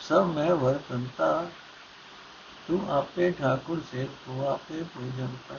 [0.00, 1.46] ਸਭ ਮੈਂ ਵਰਤੰਤਾ
[2.68, 5.58] ਤੂੰ ਆਪੇ ਠਾਕੁਰ ਸੇ ਤੂੰ ਆਪੇ ਪੂਜਨਤਾ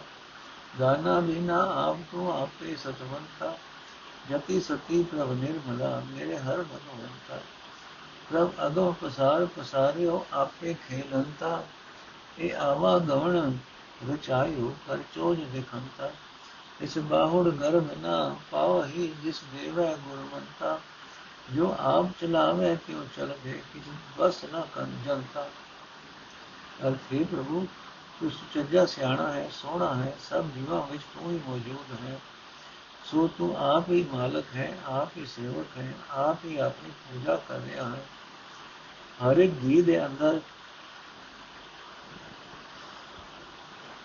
[0.79, 3.55] ਦਾਨਾ ਬਿਨਾ ਆਪ ਤੂੰ ਆਪੇ ਸਤਵੰਤਾ
[4.29, 7.39] ਜਤੀ ਸਤੀ ਪ੍ਰਭ ਨਿਰਮਲਾ ਮੇਰੇ ਹਰ ਭਗਵੰਤਾ
[8.29, 11.63] ਪ੍ਰਭ ਅਗੋ ਪਸਾਰ ਪਸਾਰਿਓ ਆਪੇ ਖੇਲੰਤਾ
[12.39, 13.51] ਇਹ ਆਵਾ ਗਵਣ
[14.11, 16.11] ਰਚਾਇਓ ਕਰ ਚੋਜ ਦੇਖੰਤਾ
[16.81, 20.79] ਇਸ ਬਾਹੁੜ ਗਰਭ ਨਾ ਪਾਵਹੀ, ਜਿਸ ਦੇਵੈ ਗੁਰਮੰਤਾ।
[21.53, 23.83] ਜੋ ਆਪ ਚਲਾਵੇ ਕਿਉ ਚਲਦੇ ਕਿਸ
[24.17, 25.49] ਬਸ ਨਾ ਕੰਨ ਜਨਤਾ
[26.87, 27.67] ਅਰਥੇ ਪ੍ਰਭੂ
[28.19, 32.19] ਤੂੰ ਸੁਚੱਜਾ ਸਿਆਣਾ ਹੈ, ਸੋਹਣਾ ਹੈ, ਸਭ ਜੀਵਾਂ ਵਿੱਚ ਤੂੰ ਹੀ ਮੌਜੂਦ ਹੈ।
[33.05, 37.59] ਸੋ ਤੂੰ ਆਪ ਹੀ ਮਾਲਕ ਹੈ, ਆਪ ਹੀ ਸੇਵਕ ਹੈ, ਆਪ ਹੀ ਆਪਣੀ ਪੂਜਾ ਕਰ
[37.59, 38.05] ਰਿਹਾ ਹੈ।
[39.23, 40.39] ਹਰ ਇੱਕ ਜੀ ਦੇ ਅੰਦਰ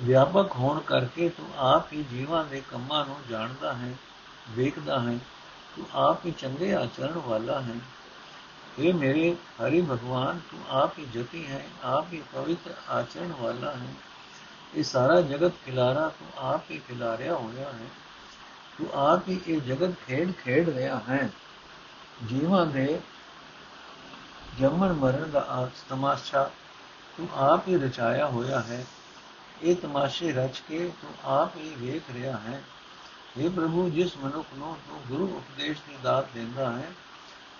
[0.02, 3.95] ਵਿਆਪਕ ਹੋਣ ਕਰਕੇ ਤੂੰ ਆਪ ਹੀ ਜੀਵਾਂ ਦੇ ਕੰਮਾਂ ਨੂੰ ਜਾਣਦਾ ਹੈ,
[4.50, 5.19] ਵੇਖਦਾ ਹੈ,
[5.76, 7.75] ਤੂੰ ਆਪ ਹੀ ਚੰਗੇ ਆਚਰਣ ਵਾਲਾ ਹੈ।
[8.78, 13.95] ਇਹ ਮੇਰੇ ਹਰੀ ਭਗਵਾਨ, ਤੂੰ ਆਪ ਹੀ ਜਤੀ ਹੈ, ਆਪ ਹੀ ਪਵਿੱਤਰ ਆਚਰਣ ਵਾਲਾ ਹੈ।
[14.75, 17.87] ਇਹ ਸਾਰਾ ਜਗਤ ਖਿਲਾਰਾ, ਤੂੰ ਆਪ ਹੀ ਖਿਲਾਰਿਆ ਹੋਇਆ ਹੈ।
[18.78, 21.30] ਤੂੰ ਆਪ ਹੀ ਇਹ ਜਗਤ ਖੇਡ ਖੇਡ ਰਿਹਾ ਹੈ।
[22.28, 23.00] ਜੀਵਾਂ ਦੇ
[24.61, 26.50] ਜੰਮਣ ਮਰਨ ਦਾ ਤਮਾਸ਼ਾ
[27.16, 28.85] ਤੂੰ ਆਪ ਹੀ ਰਚਾਇਆ ਹੋਇਆ ਹੈ।
[29.62, 32.62] ਇਹ ਤਮਾਸ਼ੇ ਰਚ ਕੇ ਤੂੰ ਆਪ ਹੀ ਵੇਖ ਰਿਹਾ ਹੈ।
[33.38, 36.93] ਇਹ ਪ੍ਰਭੂ, ਜਿਸ ਮਨੁੱਖ ਨੂੰ ਤੂੰ ਗੁਰੂ ਉਪਦੇਸ਼ ਦੀ ਦਾਤ ਦਿੰਦਾ ਹੈ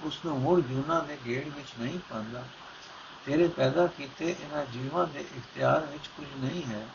[0.03, 2.45] ਉਸ ਨੂੰ ਮੁੜ ਜੂਨਾ ਦੇ ਗੇੜ ਵਿੱਚ ਨਹੀਂ ਪਾਉਂਦਾ।
[3.27, 6.87] ਤੇਰੇ ਪੈਦਾ ਕੀਤੇ ਇਹਨਾਂ ਜੀਵਾਂ ਦੇ ਇਖਤਿਆਰ ਵਿੱਚ ਕੁਝ ਨਹੀਂ ਹੈ।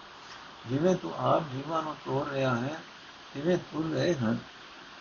[0.70, 2.80] ਜਿਵੇਂ ਤੂੰ ਆਪ ਜੀਵਾਂ ਨੂੰ ਤੋੜ ਰਿਹਾ ਹੈ,
[3.34, 4.38] ਤਿਵੇਂ ਤੁਰ ਰਹੇ ਹਨ।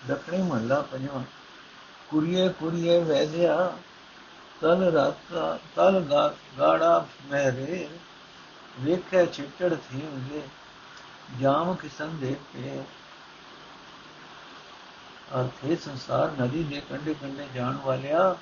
[0.09, 1.23] ਦਖਣੀ ਮਹੱਲਾ ਪੰਜਵਾਂ।
[2.11, 3.79] ਕੁਰੀਏ ਕੁਰੀਏ ਵੈਦਿਆ
[4.61, 6.01] ਤਲ ਰਾਤਾ ਤਲ
[6.59, 7.89] ਗਾੜਾ ਮਹਿਰੇ
[8.81, 10.43] ਵੇਖੇ ਚਿੱਟੜ ਥੀ ਉਗੇ
[11.40, 12.83] ਜਾਮ ਕਿਸਨ ਦੇ ਪੇ
[15.40, 18.37] ਅਰਥੇ ਸੰਸਾਰ ਨਦੀ ਦੇ ਕੰਢੇ ਕੰਢੇ ਜਾਣ ਵਾਲਿਆ,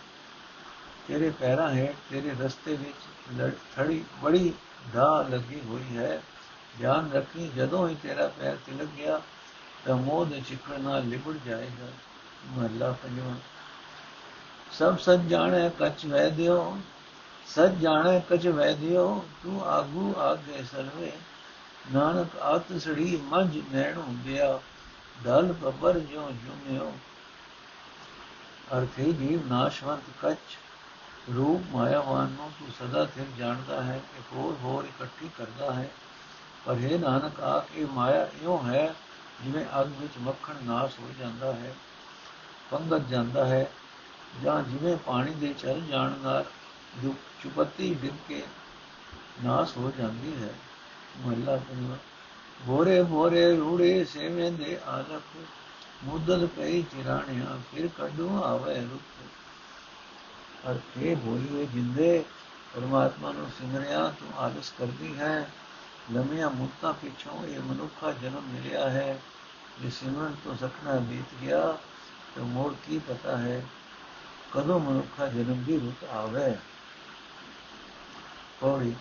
[1.09, 4.53] ਤੇਰੇ ਪੈਰਾਂ ਹੇਠ, ਤੇਰੇ ਰਸਤੇ ਵਿੱਚ ਥੜੀ ਬੜੀ
[4.95, 6.23] ਧਾ ਲੱਗੀ ਹੋਈ ਹੈ।
[6.79, 9.21] ਧਿਆਨ ਰੱਖੀ, ਜਦੋਂ ਹੀ ਤੇਰਾ ਪੈਰ ਤਿਲਕ ਗਿਆ,
[9.87, 11.89] ਤਾਂ ਮੋਹ ਦੇ ਚਿੱਕੜ ਨਾਲ ਲਿਬੜ ਜਾਏਗਾ।
[12.47, 13.37] ਮਹਲਾ ਪੰਜਵਾਂ।
[14.73, 16.79] ਸਭ ਸੱਚ ਜਾਣੇ ਕਛ ਵੈ ਦਿਓ।
[17.55, 21.13] ਸੱਚ ਜਾਣੇ, ਕਛ ਵੈ ਦਿਓ, ਤੂੰ ਆਗੂ ਆਗੇ ਸਰਵੇ।
[21.95, 24.61] ਨਾਨਕ ਆਤ ਸੜੀ ਮੰਝ ਨੈਣੋ ਗਿਆ
[25.25, 26.93] ਦਲ ਬੱਬਰ ਜੋ ਜੁਮਿਓ।
[28.79, 30.57] ਅਰਥੇ ਜੀਵ ਨਾਸ਼ਵੰਤ ਕਛ,
[31.37, 35.91] ਰੂਪ ਮਾਇਆਵਾਨ ਨੂੰ ਤੂੰ ਸਦਾ ਸਿਰ ਜਾਣਦਾ ਹੈ ਕਿ ਹੋਰ ਹੋਰ ਇਕੱਠੀ ਕਰਦਾ ਹੈ।
[36.65, 38.95] ਪਰ ਇਹ ਨਾਨਕ ਆਖ ਇਹ ਮਾਇਆ ਇਉਂ ਹੈ,
[39.45, 41.75] ਜਿਵੇਂ ਅੱਗ ਵਿੱਚ ਮੱਖਣ ਨਾਸ ਹੋ ਜਾਂਦਾ ਹੈ,
[42.71, 43.71] ਪੰਗਤ ਜਾਂਦਾ ਹੈ,
[44.45, 46.45] ਜਾਂ ਜਿਵੇਂ ਪਾਣੀ ਦੇ ਚਲ ਜਾਣ ਨਾਲ
[46.99, 48.43] ਜੋ ਚੁਪਤੀ ਡਿੱਗ ਕੇ
[49.45, 50.55] ਨਾਸ ਹੋ ਜਾਂਦੀ ਹੈ।
[51.21, 51.97] ਮਹਲਾ ਪੰਜਵਾਂ
[52.67, 55.23] ਭੋਰੇ ਭੋਰੇ ਰੂੜੇ ਸੇਵੇਂ ਦੇ ਆਲਕ,
[56.05, 59.27] ਮੁੱਦਲ ਪਈ ਚਿਰਾਣਿਆ, ਫਿਰ ਕੱਢੂ ਆਵੇ ਰੁੱਤ
[60.71, 62.25] ਅਰਥੇ ਭੋਲੀਏ ਜਿੰਦੇ
[62.75, 65.51] ਪਰਮਾਤਮਾ ਨੂੰ ਸਿਮਰਿਆ, ਤੂੰ ਆਲਸ ਕਰਦੀ ਹੈ।
[66.13, 69.21] ਲੰਮੀਆਂ ਮੁੱਤਾਂ ਪਿੱਛੋਂ ਇਹ ਮਨੁੱਖਾ ਜਨਮ ਮਿਲਿਆ ਹੈ।
[69.83, 71.79] ਜੇ ਸਿਮਰਨ ਤੋਂ ਸਖਣਾ ਬੀਤ ਗਿਆ,
[72.37, 73.67] ਤਾਂ ਮੋੜ ਕੀ ਪਤਾ ਹੈ,
[74.53, 76.57] ਕਦੋਂ ਮਨੁੱਖਾ ਜਨਮ ਦੀ ਰੁੱਤ ਆਵੇ?
[78.63, 78.95] ਪੌੜੀ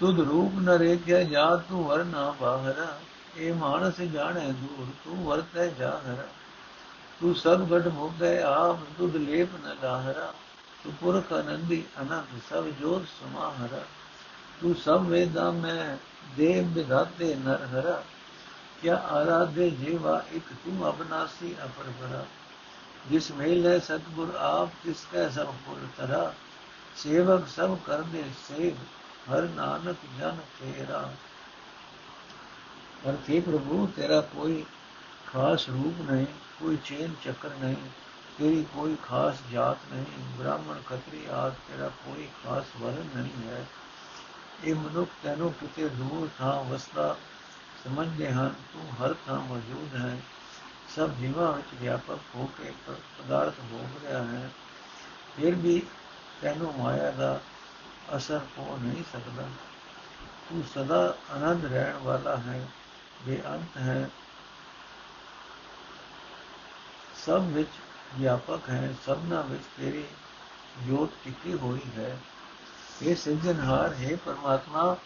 [0.00, 3.00] ਤੁਧ ਰੂਪ ਨ ਰੇਖਿਆ ਜਾ ਤੂੰ ਵਰਨਾ ਬਾਹਰਾ।
[3.36, 6.28] ਇਹ ਮਾਨਸ ਜਾਣੇ ਦੂਰ, ਤੂੰ ਵਰਤੈ ਜਾਹਰ।
[7.20, 10.34] ਤੂੰ ਸਭ ਗੜ ਮੁਗੈ ਆਪ ਦੁਧ ਲੇਪ ਨ ਲਾਹਰਾ।
[10.84, 13.82] ਤੂੰ ਪੁਰਖ ਅਨੰਦੀ ਅਨੰਦ ਸਭ ਜੋਤ ਸਮਾਹਰਾ।
[14.62, 15.96] ਤੂੰ ਸਭ ਵੇਦਾਂ ਮੈਂ
[16.36, 18.04] ਦੇਵ ਵਿਦਾਤੇ ਨਰ ਹਰਾ
[18.82, 22.24] ਕਿਆ ਆਰਾਧੇ ਜੀਵਾ ਇੱਕ, ਤੂੰ ਅਬਨਾਸੀ ਅਪਰ ਬਰਾ
[23.10, 26.32] ਜਿਸ ਮੇਲੇ ਸਤਗੁਰ, ਆਪ ਤਿਸ ਕੈ ਸਭ ਪੁਰ ਤਰਾ
[26.96, 28.76] ਸੇਵਕ ਸਭ ਕਰਦੇ ਸੇਵ
[29.30, 31.08] ਹਰ ਨਾਨਕ ਜਨ ਤੇਰਾ
[33.04, 34.64] ਪਰ ਕੀ ਪ੍ਰਭੂ ਤੇਰਾ ਕੋਈ
[35.26, 36.26] ਖਾਸ ਰੂਪ ਨਹੀਂ
[36.60, 37.76] ਕੋਈ ਚੇਨ ਚੱਕਰ ਨਹੀਂ
[38.38, 43.64] ਤੇਰੀ ਕੋਈ ਖਾਸ ਜਾਤ ਨਹੀਂ ਬ੍ਰਾਹਮਣ ਖੱਤਰੀ ਆਦ ਤੇਰਾ ਕੋਈ ਖਾਸ ਵਰਨ ਨਹੀਂ ਹੈ
[44.64, 47.14] ਇਹ ਮਨੁੱਖ ਤੈਨੂੰ ਕਿਤੇ ਦੂਰ ਥਾਂ ਵਸਦਾ
[47.84, 50.16] ਸਮਝਦੇ ਹਨ ਤੂੰ ਹਰ ਥਾਂ ਮੌਜੂਦ ਹੈ
[50.96, 54.48] ਸਭ ਜੀਵਾਂ ਵਿੱਚ ਵਿਆਪਕ ਹੋ ਕੇ ਪਦਾਰਥ ਭੋਗ ਰਿਹਾ ਹੈ
[55.36, 55.80] ਫਿਰ ਵੀ
[56.44, 57.40] ਤੈਨੂੰ ਮਾਇਆ ਦਾ
[58.16, 59.42] ਅਸਰ ਹੋ ਨਹੀਂ ਸਕਦਾ
[60.48, 60.98] ਤੂੰ ਸਦਾ
[61.30, 62.60] ਆਨੰਦ ਰਹਿਣ ਵਾਲਾ ਹੈ
[63.26, 64.10] ਬੇਅੰਤ ਹੈ
[67.26, 67.68] ਸਭ ਵਿੱਚ
[68.18, 70.04] ਵਿਆਪਕ ਹੈ ਸਭਨਾ ਵਿੱਚ ਤੇਰੀ
[70.86, 72.16] ਜੋਤ ਟਿਕੀ ਹੋਈ ਹੈ
[73.02, 74.96] ਇਹ ਸਿਰਜਣਹਾਰ ਹੈ ਪਰਮਾਤਮਾ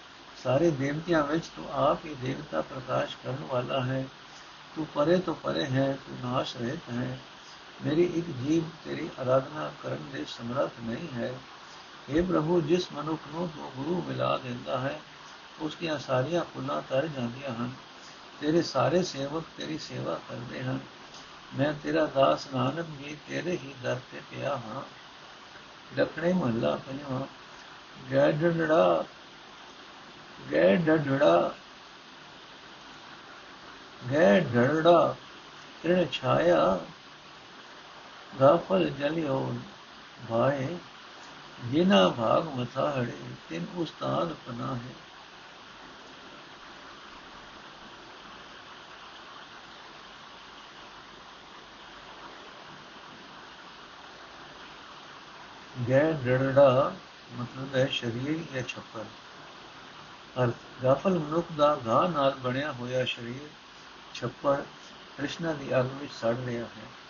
[0.45, 4.04] ਸਾਰੇ ਦੇਵਤਿਆਂ ਵਿੱਚ ਤੂੰ ਆਪ ਹੀ ਦੇਵਤਾ ਪ੍ਰਕਾਸ਼ ਕਰਨ ਵਾਲਾ ਹੈ
[4.76, 7.18] ਤੂੰ ਪਰੇ ਤੋਂ ਪਰੇ ਹੈ ਤੂੰ ਨਾਸ਼ ਰਹਿਤ ਹੈ
[7.87, 11.35] ਮੇਰੀ ਇੱਕ ਜੀਵ ਤੇਰੀ ਆਰਾਧਨਾ ਕਰਨ ਦੇ ਸਮਰੱਥ ਨਹੀਂ ਹੈ।
[12.14, 15.00] اے ਪ੍ਰਭੂ, ਜਿਸ ਮਨੁੱਖ ਨੂੰ ਤੂੰ ਗੁਰੂ ਮਿਲਾ ਦਿੰਦਾ ਹੈ
[15.61, 17.70] ਉਸ ਦੀਆਂ ਸਾਰੀਆਂ ਕੁੱਲਾਂ ਤਰ ਜਾਂਦੀਆਂ ਹਨ।
[18.40, 20.78] ਤੇਰੇ ਸਾਰੇ ਸੇਵਕ ਤੇਰੀ ਸੇਵਾ ਕਰਦੇ ਹਨ।
[21.58, 24.82] ਮੈਂ ਤੇਰਾ ਦਾਸ ਨਾਨਕ ਵੀ ਤੇਰੇ ਹੀ ਦਰ ਤੇ ਪਿਆ ਹਾਂ।
[25.97, 27.20] ਦਖਣੇ ਮਹੱਲਾ ਪੰਜਵਾਂ
[28.12, 29.04] ਗੈ ਡੜੜਾ
[30.52, 31.54] ਗੈ ਡੜੜਾ
[34.12, 35.16] ਗੈ ਡੜੜਾ
[35.82, 36.80] ਤ੍ਰਿਣ ਛਾਇਆ
[38.40, 39.54] ਗਾਫਲ ਜਲਿਓ
[40.30, 40.76] ਭਾਏ
[41.64, 43.16] ਜਿਨਾ ਭਾਗ ਮਥਾ ਹੜੇ
[43.49, 44.94] ਤਿਨ ਉਸਤਾਦ ਪਨਾ ਹੈ
[55.88, 56.92] ਗੈ ਡੜੜਾ
[57.33, 59.05] ਮਤਲਬ ਹੈ ਸਰੀਰ ਜਾਂ ਛੱਪਰ
[60.42, 60.52] ਅਰ
[60.83, 63.48] ਗਾਫਲ ਮਨੁੱਖ ਦਾ ਘਾ ਨਾਲ ਬਣਿਆ ਹੋਇਆ ਸਰੀਰ
[64.14, 64.62] ਛੱਪਰ
[65.16, 67.08] ਕ੍ਰਿਸ਼ਨਾ ਦੀ ਅੱਗ ਵਿੱਚ ਸੜ ਰਿਹਾ ਹੈ।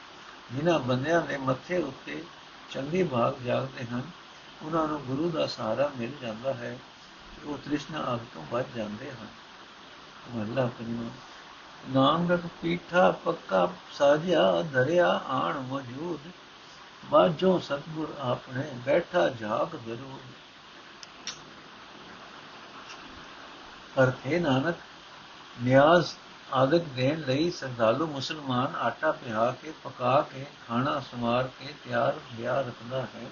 [0.52, 2.22] ਜਿਨ੍ਹਾਂ ਬੰਦਿਆਂ ਦੇ ਮੱਥੇ ਉੱਤੇ
[2.70, 4.02] ਚੰਗੀ ਭਾਗ ਜਾਗਦੇ ਹਨ,
[4.62, 6.78] ਉਹਨਾਂ ਨੂੰ ਗੁਰੂ ਦਾ ਸਹਾਰਾ ਮਿਲ ਜਾਂਦਾ ਹੈ
[7.44, 9.26] ਉਹ ਤ੍ਰਿਸ਼ਨਾ ਅੱਗ ਤੋਂ ਬਚ ਜਾਂਦੇ ਹਨ।
[10.30, 11.10] ਮਹਲਾ ਪੰਜਵਾਂ
[11.88, 16.30] ਨਾਮਕ ਪੀਠਾ ਪੱਕਾ ਸਾਜਿਆ ਧਰਿਆ ਆਣ ਮੌਜੂਦ,
[17.04, 20.20] ਬਾਝੋਂ ਸਤਗੁਰ ਆਪਣੇ ਬੈਠਾ ਝਾਕ ਜ਼ਰੂਰ
[24.02, 24.74] ਅਰਥੇ ਨਾਨਕ,
[25.62, 26.14] ਨਿਆਜ਼
[26.52, 32.60] ਆਦਿਕ ਦੇਣ ਲਈ ਸਰਦਾਲੂ ਮੁਸਲਮਾਨ ਆਟਾ ਪਿਹਾ ਕੇ, ਪਕਾ ਕੇ, ਖਾਣਾ ਸਮਾਰ ਕੇ, ਤਿਆਰ ਬਿਆ
[32.60, 33.26] ਰੱਖਦਾ ਹੈ।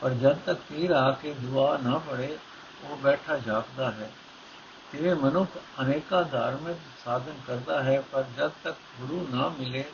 [0.00, 2.38] ਪਰ ਜਦ ਤੱਕ ਪੀਰ ਆ ਕੇ ਦੁਆ ਨਾ ਪੜੇ,
[2.84, 4.10] ਉਹ ਬੈਠਾ ਜਾਪਦਾ ਹੈ।
[4.92, 9.84] ਤਿਵੇਂ ਮਨੁੱਖ ਅਨੇਕਾਂ ਧਾਰਮਿਕ ਸਾਧਨ ਕਰਦਾ ਹੈ, ਪਰ ਜਦ ਤੱਕ ਗੁਰੂ ਨਾ ਮਿਲੇ,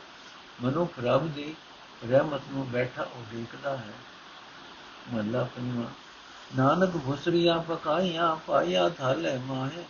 [0.61, 1.55] ਮਨੁੱਖ ਰੱਬ ਦੀ
[2.09, 3.93] ਰਹਿਮਤ ਨੂੰ ਬੈਠਾ ਉਡੀਕਦਾ ਹੈ।
[5.13, 5.85] ਮੱਲਾ ਪੰਜਵਾ,
[6.57, 9.83] ਨਾਨਕ ਭੁਸਰੀਆਂ ਪਕਾਈਆਂ, ਪਾਇਆ ਥਾਲੇ ਮਾਹੇ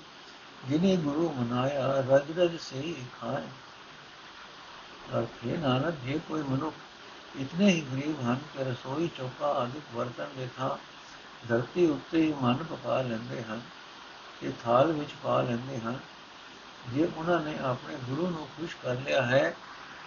[0.70, 3.44] ਜਿਨੇ ਗੁਰੂ ਮਨਾਇਆ, ਰਜ ਰਜ ਸੇ ਖਾਏ।
[5.18, 6.76] ਅਰਥੇ ਨਾਨਕ, ਜੇ ਕੋਈ ਮਨੁੱਖ
[7.40, 10.78] ਇਤਨੇ ਹੀ ਗਰੀਬ ਹਨ ਕਿ ਰਸੋਈ ਚੌਕਾ ਆਦਿ ਵਰਤਨ ਦੇ ਥਾਂ
[11.50, 13.62] ਧਰਤੀ ਉੱਤੇ ਹੀ ਮਨ ਪਕਾ ਲੈਂਦੇ ਹਨ
[14.42, 16.00] ਤੇ ਥਾਲ ਵਿੱਚ ਪਾ ਲੈਂਦੇ ਹਨ,
[16.94, 19.56] ਜੇ ਉਹਨਾਂ ਨੇ ਆਪਣੇ ਗੁਰੂ ਨੂੰ ਖੁਸ਼ ਕਰ ਲਿਆ ਹੈ,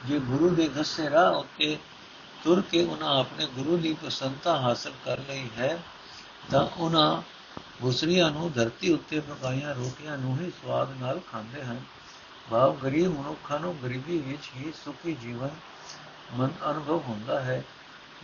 [0.06, 1.78] ਜੇ ਗੁਰੂ ਦੇ ਦੱਸੇ ਰਾਹ ਉੱਤੇ
[2.44, 5.78] ਤੁਰ ਕੇ ਉਹਨਾਂ ਆਪਣੇ ਗੁਰੂ ਦੀ ਪਸੰਦਤਾ ਹਾਸਲ ਕਰ ਲਈ ਹੈ,
[6.50, 7.22] ਤਾਂ ਉਹਨਾਂ
[7.82, 11.80] ਗੁਸਰੀਆਂ ਨੂੰ ਧਰਤੀ ਉੱਤੇ ਪਕਾਈਆਂ ਰੋਟੀਆਂ ਨੂੰ ਹੀ ਸਵਾਦ ਨਾਲ ਖਾਂਦੇ ਹਨ।
[12.50, 15.50] ਭਾਵ ਗਰੀਬ ਮਨੁੱਖਾਂ ਨੂੰ ਗਰੀਬੀ ਵਿੱਚ ਹੀ ਸੁਖੀ ਜੀਵਨ
[16.34, 17.64] ਮਨ ਅਨੁਭਵ ਹੁੰਦਾ ਹੈ।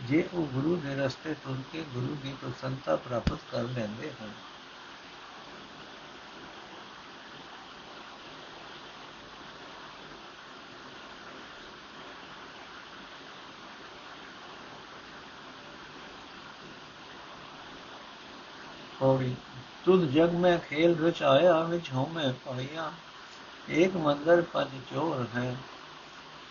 [0.01, 4.31] ਜੇ ਉਹ ਗੁਰੂ ਦੇ ਰਸਤੇ ਤੁਰ ਕੇ ਗੁਰੂ ਦੀ ਪ੍ਰਸੰਨਤਾ ਪ੍ਰਾਪਤ ਕਰ ਲੈਂਦੇ ਹਨ
[18.99, 19.35] ਪੌੜੀ।
[19.85, 22.91] ਤੁਧ ਜਗ ਮੈਂ ਖੇਲ ਰਚ ਆਇਆ, ਵਿੱਚ ਹਉ ਮੈਂ ਪਾਇਆ।
[23.69, 25.55] ਏਕ ਮੰਦਰ ਪੰਜ ਚੋਰ ਹੈ,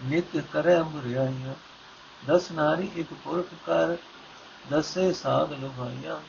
[0.05, 1.55] ਨਿਤ ਕਰੇ ਬੁਰਿਆਈਆ
[2.29, 3.97] ਦਸ ਨਾਰੀ ਇੱਕ ਪੁਰਖ ਕਰ,
[4.71, 6.21] ਦਸੇ ਸਾਧ ਲੁਭਾਈਆ।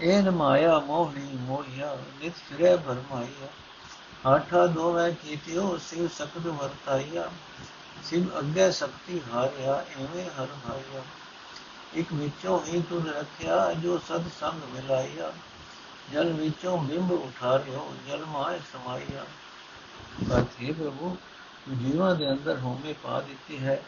[0.00, 3.48] ਏਨ ਮਾਇਆ ਮੋਹਣੀ ਮੋਹਿਆ, ਨਿਤ ਫਿਰੇ ਭਰਮਾਈਆ।
[4.26, 7.30] ਆਠਾ ਦੋਵੇਂ ਕੀਤਿਓ, ਸਿਵ ਸਕਦ ਵਰਤਾਈਆ।
[8.04, 11.02] ਸਿਵ ਅੱਗੇ ਸ਼ਕਤੀ ਹਾਰਿਆ ਐਵੇਂ ਹਰ ਭਾਈਆ।
[11.94, 15.32] ਇੱਕ ਵਿੱਚੋਂ ਹੀ ਤੁਨ ਰੱਖਿਆ, ਜੋ ਸਦ ਸੰਗ ਮਿਲਾਇਆ।
[16.12, 19.24] ਜਲ ਵਿੱਚੋਂ ਬਿੰਬ ਉਠਾਰਿਓ ਜਲ ਮਾਇ ਸਮਾਈਆ
[20.36, 21.16] ਅਰਥੇ ਪ੍ਰਭੂ
[21.78, 23.82] ਜੀਵਾਂ ਦੇ ਅੰਦਰ ਹੋਮੇ ਪਾ ਦਿੱਤੀ ਹੈ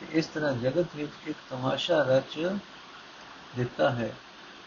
[0.00, 2.52] ਤੇ ਇਸ ਤਰ੍ਹਾਂ ਜਗਤ ਵਿੱਚ ਇੱਕ ਤਮਾਸ਼ਾ ਰਚ
[3.56, 4.16] ਦਿੱਤਾ ਹੈ।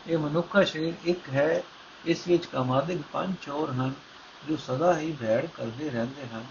[0.07, 1.63] ਇਹ ਮਨੁੱਖਾ ਸ਼ਰੀਰ ਇੱਕ ਹੈ,
[2.05, 3.93] ਇਸ ਵਿੱਚ ਕਾਮਾਦਿਕ ਪੰਜ ਚੋਰ ਹਨ,
[4.49, 6.45] ਜੋ ਸਦਾ ਹੀ ਭੈੜ ਕਰਦੇ ਰਹਿੰਦੇ ਹਨ।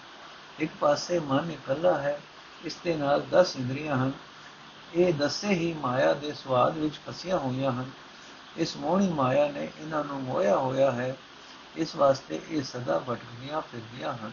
[0.59, 2.21] ਇੱਕ ਪਾਸੇ ਮਨ ਇਕੱਲਾ ਹੈ,
[2.65, 4.13] ਇਸ ਦੇ ਨਾਲ 10 ਇੰਦਰੀਆਂ ਹਨ
[4.95, 7.91] ਇਹ ਦਸੇ ਹੀ ਮਾਇਆ ਦੇ ਸਵਾਦ ਵਿੱਚ ਫਸੀਆਂ ਹੋਈਆਂ ਹਨ।
[8.57, 11.17] ਇਸ ਮੋਹਣੀ ਮਾਇਆ ਨੇ ਇਹਨਾਂ ਨੂੰ ਮੋਇਆ ਹੋਇਆ ਹੈ।
[11.77, 14.33] ਇਸ ਵਾਸਤੇ ਇਹ ਸਦਾ ਭਟਕਦੀਆਂ ਫਿਰਦੀਆਂ ਹਨ।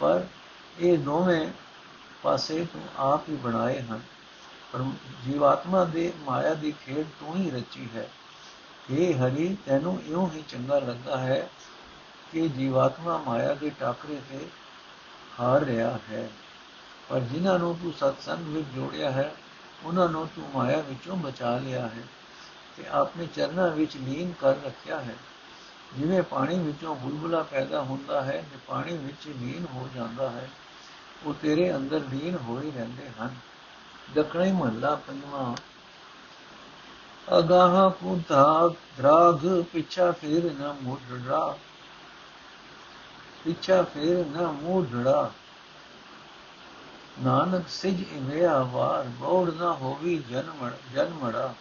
[0.00, 0.26] ਪਰ
[0.78, 1.48] ਇਹ ਦੋਵੇਂ
[2.22, 4.00] ਪਾਸੇ ਤੂੰ ਆਪ ਹੀ ਬਣਾਏ ਹਨ।
[4.72, 4.82] ਪਰ
[5.24, 8.10] ਜੀਵਾਤਮਾ ਦੇ ਮਾਇਆ ਦੀ ਖੇਡ ਤੂੰ ਹੀ ਰਚੀ ਹੈ।
[8.90, 11.48] ਇਹ ਹਰੀ, ਤੈਨੂੰ ਇਉਂ ਹੀ ਚੰਗਾ ਲੱਗਦਾ ਹੈ
[12.32, 14.46] ਕਿ ਜੀਵਾਤਮਾ ਮਾਇਆ ਦੇ ਟਾਕਰੇ ਤੇ
[15.40, 16.30] ਹਾਰ ਰਿਹਾ ਹੈ।
[17.08, 19.34] ਪਰ ਜਿਨ੍ਹਾਂ ਨੂੰ ਤੂੰ ਸਤਸੰਗ ਵਿੱਚ ਜੋੜਿਆ ਹੈ
[19.84, 22.02] ਉਹਨਾਂ ਨੂੰ ਤੂੰ ਮਾਇਆ ਵਿੱਚੋਂ ਬਚਾ ਲਿਆ ਹੈ
[22.76, 25.14] ਤੇ ਆਪਣੇ ਚਰਨਾਂ ਵਿੱਚ ਲੀਨ ਕਰ ਰੱਖਿਆ ਹੈ।
[25.98, 30.50] ਜਿਵੇਂ ਪਾਣੀ ਵਿੱਚੋਂ ਬੁਲਬੁਲਾ ਪੈਦਾ ਹੁੰਦਾ ਹੈ, ਤੇ ਪਾਣੀ ਵਿੱਚ ਲੀਨ ਹੋ ਜਾਂਦਾ ਹੈ,
[31.24, 33.34] ਉਹ ਤੇਰੇ ਅੰਦਰ ਲੀਨ ਹੋਏ ਰਹਿੰਦੇ ਹਨ।
[34.14, 35.56] ਦਖਣੀ ਮਹੱਲਾ ਪੰਜਵਾਂ।
[37.38, 41.56] ਅਗਾਹ ਪੁੰਤਾ ਦਰਾਗ, ਪਿਛਾ ਫੇਰ ਨਾ ਮੁੜੜਾ
[43.44, 45.30] ਪਿਛਾ ਫੇਰ ਨਾ ਮੁੜੜਾ
[47.20, 51.54] ਨਾਨਕ ਸਿਜ ਇਵੇਂ ਵਾਰ, ਬੋੜ ਨਾ ਹੋਵੀ ਜਨਮ ਜਨਮੜਾ।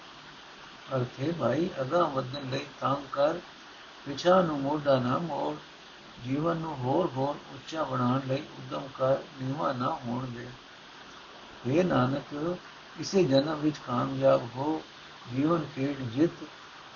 [0.96, 3.34] ਅਰਥੇ ਭਾਈ, ਅਗਾ ਵਧਣ ਲਈ ਤਾਂ ਕਰ
[4.06, 5.56] ਪਿਛਾ ਨੂੰ ਮੋਢਾ ਨਾ ਮੋੜ,
[6.24, 10.48] ਜੀਵਨ ਨੂੰ ਹੋਰ ਹੋਰ ਉੱਚਾ ਬਣਾਉਣ ਲਈ ਉਦਮ ਕਰ, ਨੀਵਾ ਨਾ ਹੋਣ ਦੇ।
[11.68, 12.58] ਇਹ ਨਾਨਕ,
[13.00, 14.82] ਇਸੇ ਜਨਮ ਵਿੱਚ ਕਾਮਯਾਬ ਹੋ,
[15.36, 16.44] ਜੀਵਨ ਖੇਡ ਜਿੱਤ,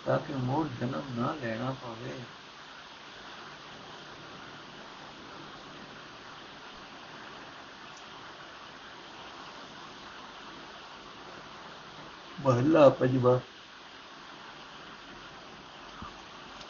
[0.05, 2.13] ਤਾਂ ਕਿ ਮੋੜ ਜਨਮ ਨਾ ਲੈਣਾ ਪਵੇ।
[12.45, 13.39] ਮਹਲਾ ਪੰਜਵਾ।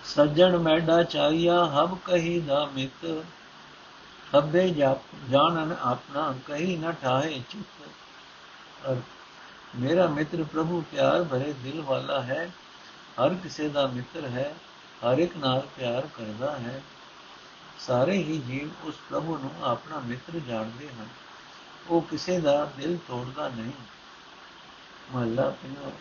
[0.05, 3.23] ਸੱਜਣ ਮੈਡਾ ਚਾਈਆ ਹਬ ਕਹੀ ਦਾ ਮਿਤ
[4.35, 4.69] ਹਬੇ
[5.29, 8.97] ਜਾਣਨ ਆਪਣਾ, ਕਹੀ ਨ ਠਾਏ ਚਿਤ।
[9.75, 12.49] ਮੇਰਾ ਮਿੱਤਰ ਪ੍ਰਭੂ, ਪਿਆਰ ਭਰੇ ਦਿਲ ਵਾਲਾ ਹੈ,
[13.19, 14.53] ਹਰ ਕਿਸੇ ਦਾ ਮਿੱਤਰ ਹੈ,
[15.03, 16.81] ਹਰ ਇੱਕ ਨਾਲ ਪਿਆਰ ਕਰਦਾ ਹੈ।
[17.79, 21.07] ਸਾਰੇ ਹੀ ਜੀਵ ਉਸ ਪ੍ਰਭੂ ਨੂੰ ਆਪਣਾ ਮਿੱਤਰ ਜਾਣਦੇ ਹਨ।
[21.89, 23.71] ਉਹ ਕਿਸੇ ਦਾ ਦਿਲ ਤੋੜਦਾ ਨਹੀਂ।
[25.13, 25.91] ਮਹਲਾ ਪਿਆ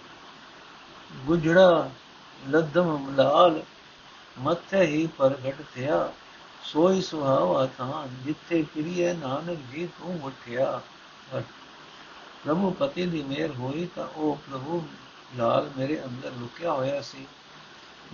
[1.27, 1.91] ਗੁਜੜਾ,
[2.49, 3.63] ਲੱਦਮ, ਲਾਲ,
[4.39, 6.13] ਮੱਥੇ ਹੀ ਪ੍ਰਗਟ ਥਿਆ।
[6.63, 10.81] ਸੋਈ ਸੁਹਾਵਾ ਤਾਂ ਜਿੱਥੇ ਕਿਰਿਏ ਨਾਨਕ ਜੀ ਤੂੰ ਉਠਿਆ।
[12.45, 14.89] ਪ੍ਰਭੂ ਪਤੀ ਦੀ ਮੇਰ ਹੋਈ ਤਾਂ ਉਹ ਪ੍ਰਭੂ
[15.37, 17.27] ਲਾਲ ਮੇਰੇ ਅੰਦਰ ਲੁਕਿਆ ਹੋਇਆ ਸੀ।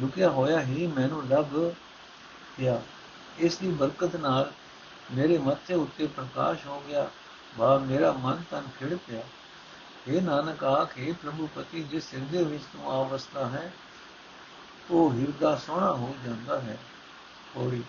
[0.01, 1.73] ਲੁਕਿਆ ਹੋਇਆ ਹੀ ਮੈਨੂੰ ਲੱਗ
[2.57, 2.83] ਪਿਆ
[3.39, 4.53] ਇਸ ਦੀ ਬਰਕਤ ਨਾਲ
[5.13, 7.11] ਮੇਰੇ ਮੱਥੇ ਉੱਤੇ ਪ੍ਰਕਾਸ਼ ਹੋ ਗਿਆ।
[7.59, 9.23] ਬਾ, ਮੇਰਾ ਮਨ ਤਨ ਖਿੜ ਪਿਆ।
[10.09, 13.73] ਇਹ ਨਾਨਕ ਆਖੇ ਪ੍ਰਭੂ ਪਤੀ ਜਿਸ ਹਿਰਦੇ ਵਿੱਚ ਤੂੰ ਆਵਸਥਾ ਹੈ,
[14.91, 16.79] ਉਹ ਹਿਰਦਾ ਸੋਹਣਾ ਹੋ ਜਾਂਦਾ ਹੈ।
[17.55, 17.85] ਥੋੜੀ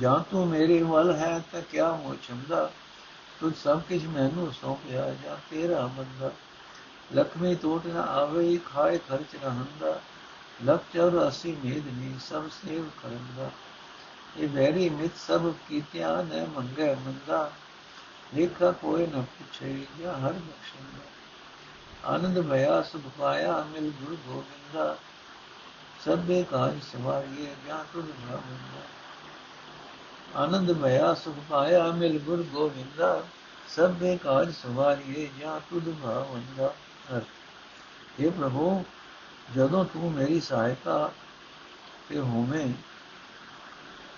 [0.00, 2.72] ਜਾਂ ਤੂੰ ਮੇਰੇ ਵੱਲ ਹੈ ਤਾਂ ਕਿਆ ਹੋ ਚੰਦਾ
[3.40, 6.30] ਤੂੰ ਸਭ ਕੁਝ ਮੈਨੂੰ ਸੌਂਪਿਆ, ਜਾਂ ਤੇਰਾ ਬੰਦਾ?
[7.14, 10.00] ਲਖਮੀ ਟੋਟ ਨਾ ਆਵੇ, ਖਾਏ ਖਰਚ ਰਹੰਦਾ
[10.64, 13.50] ਲਖ 84 ਮੇਦ ਨਹੀਂ, ਸਭ ਸੇਵ ਕਰੰਦਾ
[14.36, 17.52] ਇਹ ਵੈਰੀ ਮਿਤ ਸਭ ਕੀਤਿਆਂ ਨੇ ਮੰਗੇ ਮੰਦਾ।
[18.34, 21.15] ਲੇਖਾ ਕੋਈ ਨਾ ਪੁੱਛੇ, ਜਾਂ ਹਰ ਬਖਸ਼ਿੰਦਾ
[22.06, 24.96] ਆਨੰਦ ਭਇਆ ਸੁਖ ਪਾਇਆ, ਮਿਲ ਗੁਰ ਗੋਬਿੰਦਾ
[26.04, 28.82] ਸਭੇ ਕਾਜ ਸਵਾਰੀਏ, ਜਾਂ ਤੁਧ ਭਾਵੰਦਾ
[30.36, 33.22] ਆਨੰਦ ਭਇਆ ਸੁਖ ਪਾਇਆ, ਮਿਲ ਗੁਰ ਗੋਬਿੰਦਾ
[33.68, 36.72] ਸਭੇ ਕਾਜ ਸਵਾਰੀਏ, ਜਾਂ ਤੁਧ ਭਾਵੰਦਾ
[38.20, 38.84] ਇਹ ਪ੍ਰਭੂ,
[39.56, 41.10] ਜਦੋਂ ਤੂੰ ਮੇਰੀ ਸਹਾਇਤਾ
[42.08, 42.72] ਤੇ ਹੋਵੇਂ,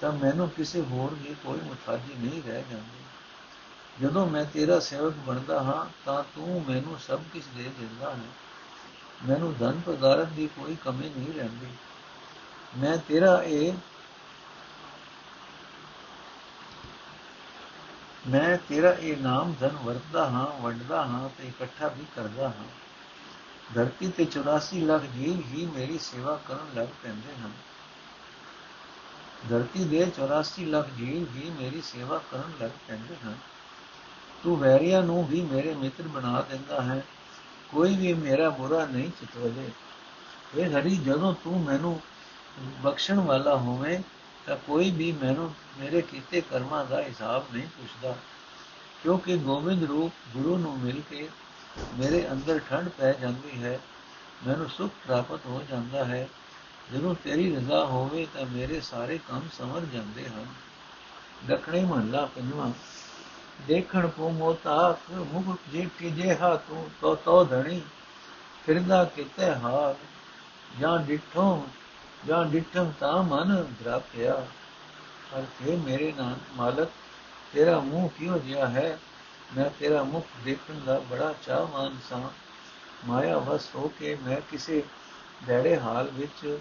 [0.00, 3.04] ਤਾਂ ਮੈਨੂੰ ਕਿਸੇ ਹੋਰ ਦੀ ਕੋਈ ਮੁਤਾਜੀ ਨਹੀਂ ਰਹਿ ਜਾਂਦੀ।
[4.02, 8.26] ਜਦੋਂ ਮੈਂ ਤੇਰਾ ਸੇਵਕ ਬਣਦਾ ਹਾਂ, ਤਾਂ ਤੂੰ ਮੈਨੂੰ ਸਭ ਕੁਝ ਦੇ ਦਿੰਦਾ ਹੈ।
[9.28, 11.66] ਮੈਨੂੰ ਧਨ ਪਦਾਰਥ ਦੀ ਕੋਈ ਕਮੀ ਨਹੀਂ ਰਹਿੰਦੀ।
[12.78, 13.72] ਮੈਂ ਤੇਰਾ ਇਹ
[18.28, 22.64] ਮੈਂ ਤੇਰਾ ਇਹ ਨਾਮ ਧਨ ਵਰਤਦਾ ਹਾਂ, ਵੰਡਦਾ ਹਾਂ ਤੇ ਇਕੱਠਾ ਵੀ ਕਰਦਾ ਹਾਂ।
[23.74, 27.52] ਧਰਤੀ ਤੇ 84 ਲੱਖ ਜੀਵ ਹੀ ਮੇਰੀ ਸੇਵਾ ਕਰਨ ਲੱਗ ਪੈਂਦੇ ਹਨ।
[29.50, 33.38] ਧਰਤੀ ਦੇ 84 ਲੱਖ ਜੀਵ ਹੀ ਮੇਰੀ ਸੇਵਾ ਕਰਨ ਲੱਗ ਪੈਂਦੇ ਹਨ।
[34.44, 37.04] ਤੂੰ ਵੈਰੀਆਂ ਨੂੰ ਵੀ ਮੇਰੇ ਮਿੱਤਰ ਬਣਾ ਦਿੰਦਾ ਹੈ।
[37.72, 39.70] ਕੋਈ ਵੀ ਮੇਰਾ ਬੁਰਾ ਨਹੀਂ ਚਿਤਵਲੇ
[40.56, 42.00] ਇਹ ਹਰੀ, ਜਦੋਂ ਤੂੰ ਮੈਨੂੰ
[42.82, 44.00] ਬਖਸ਼ਣ ਵਾਲਾ ਹੋਵੇਂ,
[44.46, 48.16] ਤਾਂ ਕੋਈ ਵੀ ਮੈਨੂੰ ਮੇਰੇ ਕੀਤੇ ਕਰਮਾਂ ਦਾ ਹਿਸਾਬ ਨਹੀਂ ਪੁੱਛਦਾ।
[49.02, 51.28] ਕਿਉਂਕਿ ਗੋਬਿੰਦ ਰੂਪ ਗੁਰੂ ਨੂੰ ਮਿਲ ਕੇ
[51.98, 53.80] ਮੇਰੇ ਅੰਦਰ ਠੰਡ ਪੈ ਜਾਂਦੀ ਹੈ।
[54.46, 56.28] ਮੈਨੂੰ ਸੁਖ ਪ੍ਰਾਪਤ ਹੋ ਜਾਂਦਾ ਹੈ।
[56.94, 60.46] ਜਦੋਂ ਤੇਰੀ ਰਜ਼ਾ ਹੋਵੇ, ਤਾਂ ਮੇਰੇ ਸਾਰੇ ਕੰਮ ਸਮਰ ਜਾਂਦੇ ਹਨ।
[61.48, 62.70] ਦਖਣੀ ਮਹੱਲਾ ਪੰਜਵਾਂ।
[63.66, 67.82] ਦੇਖਣ ਕੋ ਮੋਤਾਕ ਮੁਖ ਜੇ ਕਿ ਜੇ ਹਾ ਤੂੰ, ਤੋ ਤੋ ਧਣੀ,
[68.66, 69.94] ਫਿਰਦਾ ਕਿਤੇ ਹਾਰ।
[70.80, 71.68] ਜਾਂ ਡਿਠੋ,
[72.26, 74.46] ਜਾਂ ਡਿਠਮ ਤਾਂ ਮਨ ਦਰਾਪਿਆ।
[75.32, 76.88] ਪਰ ਤੇ ਮੇਰੇ ਨਾਲ ਮਾਲਕ,
[77.52, 78.98] ਤੇਰਾ ਮੂੰਹ ਕਿਉਂ ਜਿਹਾ ਹੈ?
[79.56, 82.30] ਮੈਂ ਤੇਰਾ ਮੁਖ ਦੇਖਣ ਦਾ ਬੜਾ ਚਾਹਵਾਨ ਸਾਂ।
[83.06, 84.82] ਮਾਇਆ ਵਸ ਹੋ ਕੇ ਮੈਂ ਕਿਸੇ
[85.46, 86.58] ਡੜੇ ਹਾਲ ਵਿੱਚ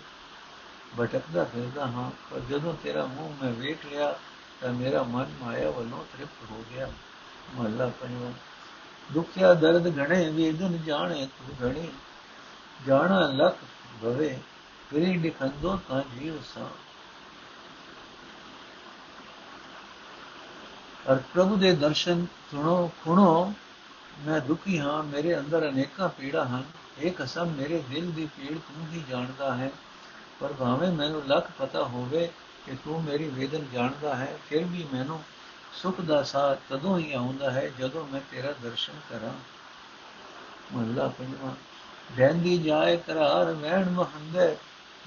[0.99, 4.19] ਭਟਕਦਾ ਫਿਰਦਾ ਹਾਂ। ਪਰ ਜਦੋਂ ਤੇਰਾ ਮੂੰਹ ਮੈਂ ਵੇਖ ਲਿਆ
[4.61, 6.89] ਤਾਂ ਮੇਰਾ ਮਨ ਮਾਇਆ ਵੱਲੋਂ ਤ੍ਰਿਪਤ ਹੋ ਗਿਆ।
[7.55, 8.31] ਮਹਲਾ ਪੰਜਵਾਂ,
[9.13, 11.87] ਦੁਖਿਆ ਦਰਦ ਘਣੇ ਵੇਦਨ ਜਾਣੇ ਤੂੰ ਘਣੀ
[12.87, 13.57] ਜਾਣਾ ਲਖ
[14.01, 14.39] ਭਵੇ,
[14.89, 16.69] ਫਿਰੀ ਨਿਖੰਦੋ ਤਾਂ ਜੀਵ ਸਾ।
[21.11, 23.53] ਅਰ ਪ੍ਰਭੂ ਦੇ ਦਰਸ਼ਨ ਸੁਣੋ, ਖੁਣੋ,
[24.19, 26.63] ਮੈਂ ਦੁਖੀ ਹਾਂ, ਮੇਰੇ ਅੰਦਰ ਅਨੇਕਾਂ ਪੀੜਾ ਹਨ।
[26.99, 29.71] ਇਹ ਕਸਮ ਮੇਰੇ ਦਿਲ ਦੀ ਪੀੜ ਤੂੰ ਹੀ ਜਾਣਦਾ ਹੈ,
[30.39, 32.29] ਪਰ ਭਾਵੇਂ ਮੈਨੂੰ ਲੱਖ ਪਤਾ ਹੋਵੇ
[32.67, 35.23] ਕਿ ਤੂੰ ਮੇਰੀ ਵੇਦਨ ਜਾਣਦਾ ਹੈ, ਫਿਰ ਵੀ ਮੈਨੂੰ
[35.73, 39.33] ਸੁਖ ਦਾ ਸਾਹ ਤਦੋਂ ਹੀ ਆਉਂਦਾ ਹੈ ਜਦੋਂ ਮੈਂ ਤੇਰਾ ਦਰਸ਼ਨ ਕਰਾਂ।
[40.73, 41.51] ਮਹਲਾ ਪੰਜਵਾਂ,
[42.17, 44.57] ਰਹਿੰਦੀ ਜਾਏ ਕਰਾਰ ਵਹਿਣ ਮਹੰਦੇ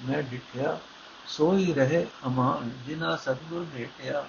[0.04, 0.78] ਮੈਂ ਡਿਠਿਆ,
[1.26, 4.26] ਸੋਈ ਰਹੇ ਅਮਾਨ ਜਿਨਾ ਸਤਗੁਰ ਭੇਟਿਆ।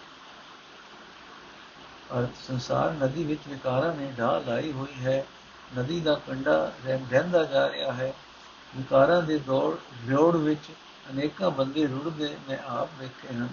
[2.19, 5.25] ਅਰਥ, ਸੰਸਾਰ ਨਦੀ ਵਿੱਚ ਵਿਕਾਰਾਂ ਨੇ ਢਾਹ ਲਾਈ ਹੋਈ ਹੈ।
[5.79, 8.13] ਨਦੀ ਦਾ ਕੰਡਾ ਰਹਿੰਦਾ ਜਾ ਰਿਹਾ ਹੈ।
[8.77, 10.71] ਵਿਕਾਰਾਂ ਦੇ ਦੌੜ ਵਿਉੜ ਵਿੱਚ
[11.11, 13.49] ਅਨੇਕਾਂ ਬੰਦੇ ਰੁੜਦੇ ਮੈਂ ਆਪ ਵੇਖੇ ਹਨ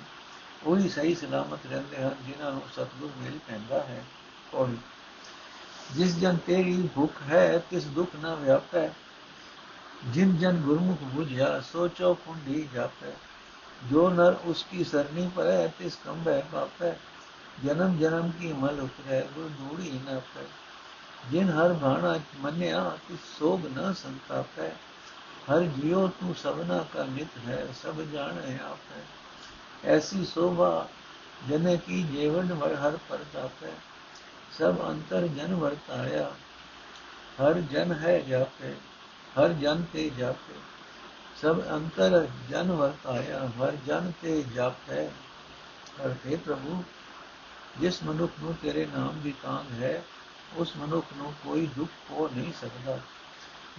[0.64, 4.04] ਉਹੀ ਸਹੀ ਸਲਾਮਤ ਰਹਿੰਦੇ ਹਨ ਜਿਨ੍ਹਾਂ ਨੂੰ ਸਤਿਗੁਰ ਮਿਲ ਪੈਂਦਾ ਹੈ
[4.54, 4.68] ਔਰ
[5.94, 8.88] ਜਿਸ ਜਨ ਤੇਰੀ ਭੁੱਖ ਹੈ ਤਿਸ ਦੁੱਖ ਨਾ ਵਿਆਪੈ
[10.12, 13.12] ਜਿਨ ਜਨ ਗੁਰਮੁਖ ਬੁਝਿਆ ਸੋਚੋ ਕੁੰਡੀ ਜਾਪੈ
[13.90, 16.94] ਜੋ ਨਰ ਉਸ ਕੀ ਸਰਨੀ ਪਰ ਹੈ ਤਿਸ ਕੰਬੈ ਬਾਪੈ
[17.64, 20.44] ਜਨਮ ਜਨਮ ਕੀ ਮਲ ਉਤਰੈ ਗੁਰ ਦੂੜੀ ਨਾ ਪੈ
[21.30, 24.70] ਜਿਨ ਹਰ ਬਾਣਾ ਮੰਨਿਆ ਤਿਸ ਸੋਗ ਨਾ ਸੰਤਾਪੈ
[25.48, 29.02] ਸੋਗ ਨ ਸੰਤਾਪੈ ਹਰ ਜਿਉ ਤੂੰ ਸਭਨਾ ਕਾ ਨਿਤ ਹੈ ਸਭ ਜਾਣੈ ਆਪੈ
[29.96, 30.88] ਐਸੀ ਸੋਭਾ
[31.48, 33.70] ਜਨੇ ਕੀ ਜੀਵਨ ਵਰ ਹਰ ਪਰਤਾਪੈ
[34.58, 36.30] ਸਭ ਅੰਤਰ ਜਨ ਵਰਤਾਇਆ
[37.40, 38.74] ਹਰ ਜਨ ਹੈ ਜਾਪੇ
[39.38, 40.54] ਹਰ ਜਨ ਤੇ ਜਾਪੇ
[41.42, 45.08] ਸਭ ਅੰਤਰ ਜਨ ਵਰਤਾਇਆ ਹਰ ਜਨ ਤੇ ਜਾਪੇ
[46.00, 46.84] ਹਰ ਤੇ ਪ੍ਰਭੂ
[47.80, 50.02] ਜਿਸ ਮਨੁੱਖ ਨੂੰ ਤੇਰੇ ਨਾਮ ਦੀ ਤਾਂਗ ਹੈ
[50.56, 52.98] ਉਸ ਮਨੁੱਖ ਨੂੰ ਕੋਈ ਦੁੱਖ ਹੋ ਨਹੀਂ ਸਕਦਾ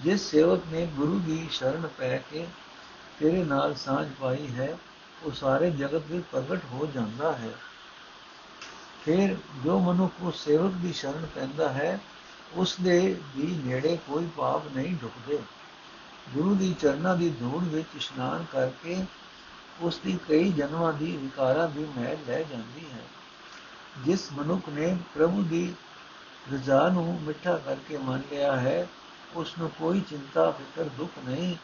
[0.03, 2.47] ਜਿਸ ਸੇਵਕ ਨੇ ਗੁਰੂ ਦੀ ਸ਼ਰਨ ਪੈ ਕੇ
[3.19, 4.77] ਤੇਰੇ ਨਾਲ ਸਾਂਝ ਪਾਈ ਹੈ,
[5.23, 7.51] ਉਹ ਸਾਰੇ ਜਗਤ ਵਿੱਚ ਪ੍ਰਗਟ ਹੋ ਜਾਂਦਾ ਹੈ।
[9.05, 11.99] ਫਿਰ ਜੋ ਮਨੁੱਖ ਉਸ ਸੇਵਕ ਦੀ ਸ਼ਰਨ ਪੈਂਦਾ ਹੈ,
[12.53, 15.39] ਉਸ ਦੇ ਵੀ ਨੇੜੇ ਕੋਈ ਪਾਪ ਨਹੀਂ ਢੁਕਦੇ
[16.33, 19.05] ਗੁਰੂ ਦੀ ਚਰਨਾਂ ਦੀ ਧੂੜ ਵਿੱਚ ਇਸ਼ਨਾਨ ਕਰਕੇ
[19.81, 23.03] ਉਸ ਦੀ ਕਈ ਜਨਮਾਂ ਦੀ ਵਿਕਾਰਾਂ ਦੀ ਮਹਿਲ ਲੈ ਜਾਂਦੀ ਹੈ।
[24.05, 25.73] ਜਿਸ ਮਨੁੱਖ ਨੇ ਪ੍ਰਭੂ ਦੀ
[26.53, 28.88] ਰਜ਼ਾ ਨੂੰ ਮਿੱਠਾ ਕਰਕੇ ਮੰਨ ਲਿਆ ਹੈ
[29.35, 31.55] ਉਸ ਨੂੰ ਕੋਈ ਚਿੰਤਾ, ਫਿਕਰ, ਦੁੱਖ ਨਹੀਂ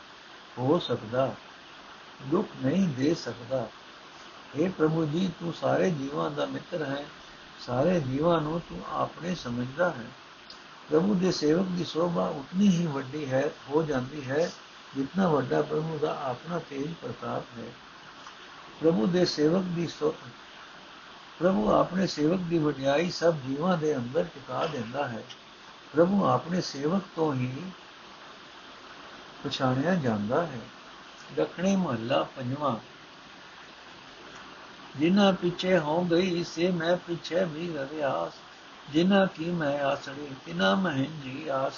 [0.57, 1.35] ਹੋ ਸਕਦਾ।
[2.27, 3.67] ਦੁੱਖ ਨਹੀਂ ਦੇ ਸਕਦਾ।
[4.59, 7.05] اے ਪ੍ਰਭੂ ਜੀ, ਤੂੰ ਸਾਰੇ ਜੀਵਾਂ ਦਾ ਮਿੱਤਰ ਹੈ।
[7.59, 10.05] ਸਾਰੇ ਜੀਵਾਂ ਨੂੰ ਤੂੰ ਆਪਣੇ ਸਮਝਦਾ ਹੈ।
[10.89, 14.51] ਪ੍ਰਭੂ ਦੇ ਸੇਵਕ ਦੀ ਸੋਭਾ ਉਤਨੀ ਹੀ ਵੱਡੀ ਹੈ, ਹੋ ਜਾਂਦੀ ਹੈ,
[14.95, 17.67] ਜਿੰਨਾ ਵੱਡਾ ਪ੍ਰਭੂ ਦਾ ਆਪਣਾ ਤੇਜ ਪ੍ਰਤਾਪ ਹੈ।
[18.81, 20.29] ਪ੍ਰਭੂ ਦੇ ਸੇਵਕ ਦੀ ਸੋਭਾ
[21.39, 25.23] ਪ੍ਰਭੂ ਆਪਣੇ ਸੇਵਕ ਦੀ ਵਡਿਆਈ ਸਭ ਜੀਵਾਂ ਦੇ ਅੰਦਰ ਟਿਕਾ ਦਿੰਦਾ ਹੈ।
[25.95, 27.71] ਪ੍ਰਭੂ ਆਪਣੇ ਸੇਵਕ ਤੋਂ ਹੀ
[29.43, 30.59] ਪਛਾਣਿਆ ਜਾਂਦਾ ਹੈ।
[31.35, 32.77] ਦਖਣੇ ਮਹੱਲਾ ਪੰਜਵਾਂ।
[34.97, 38.33] ਜਿਨ੍ਹਾਂ ਪਿੱਛੇ ਹੋ ਗਈ, ਸੇ ਮੈਂ ਪਿੱਛੇ ਵੀ ਰਵਿਆਸ।
[38.91, 41.73] ਜਿਨ੍ਹਾਂ ਕੀ ਮੈਂ ਆਸੜੀ ਤਿਨਾ ਮਹਿ ਜੀ ਆਸ।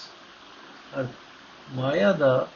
[1.74, 2.48] ਮਾਇਆ ਦਾ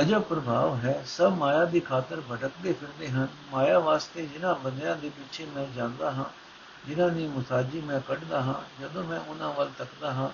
[0.00, 5.08] ਅਜਬ ਪ੍ਰਭਾਵ ਹੈ। ਸਭ ਮਾਇਆ ਦੀ ਖਾਤਰ ਭਟਕਦੇ ਫਿਰਦੇ ਹਨ। ਮਾਇਆ ਵਾਸਤੇ ਜਿਨ੍ਹਾਂ ਬੰਦਿਆਂ ਦੇ
[5.08, 6.43] ਪਿੱਛੇ ਮੈਂ ਜਾਂਦਾ ਹਾਂ
[6.86, 10.28] ਜਿਨ੍ਹਾਂ ਦੀ ਮੁਸਾਜੀ ਮੈਂ ਕੱਢਦਾ ਹਾਂ, ਜਦੋਂ ਮੈਂ ਉਹਨਾਂ ਵੱਲ ਤੱਕਦਾ ਹਾਂ,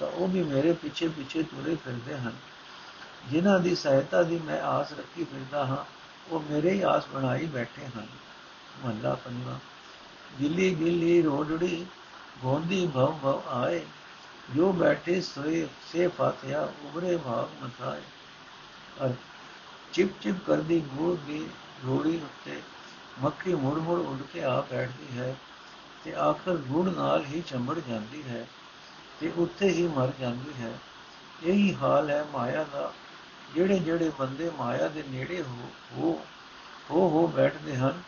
[0.00, 2.32] ਤਾਂ ਉਹ ਵੀ ਮੇਰੇ ਪਿੱਛੇ ਪਿੱਛੇ ਤੁਰੇ ਫਿਰਦੇ ਹਨ।
[3.30, 5.84] ਜਿਨ੍ਹਾਂ ਦੀ ਸਹਾਇਤਾ ਦੀ ਮੈਂ ਆਸ ਰੱਖੀ ਫਿਰਦਾ ਹਾਂ,
[6.28, 8.06] ਉਹ ਮੇਰੇ ਹੀ ਆਸ ਬਣਾਈ ਬੈਠੇ ਹਨ।
[8.84, 9.58] ਮਹੱਲਾ ਪੰਜਵਾਂ,
[10.40, 11.86] ਗਿੱਲੀ ਗਿੱਲੀ ਰੋੜੜੀ
[12.42, 13.84] ਗੋਂਦੀ ਭਵ ਭਵ ਆਏ,
[14.56, 18.00] ਜੋ ਬੈਠੇ ਸੋਏ, ਸੇ ਫਾਤਿਆ ਉਬਰੇ ਭਾਗ ਮਥਾਏ।
[19.04, 19.10] ਅਰ
[19.92, 21.48] ਚਿਪ ਚਿਪ ਕਰਦੀ ਗੂੜ ਦੀ
[21.86, 22.62] ਰੋੜੀ ਉੱਤੇ,
[23.22, 25.36] ਮੱਖੀ ਮੁੜ ਮੁੜ ਉੱਡ ਕੇ ਆ ਬੈਠਦੀ ਹੈ।
[26.04, 28.46] ਤੇ ਆਖਰ ਗੁੜ ਨਾਲ ਹੀ ਚੰਬੜ ਜਾਂਦੀ ਹੈ
[29.20, 30.78] ਤੇ ਉੱਥੇ ਹੀ ਮਰ ਜਾਂਦੀ ਹੈ।
[31.44, 32.92] ਇਹੀ ਹਾਲ ਹੈ ਮਾਇਆ ਦਾ।
[33.54, 36.26] ਜਿਹੜੇ ਜਿਹੜੇ ਬੰਦੇ ਮਾਇਆ ਦੇ ਨੇੜੇ ਹੋ ਹੋ
[36.90, 38.02] ਹੋ ਹੋ ਬੈਠਦੇ ਹਨ,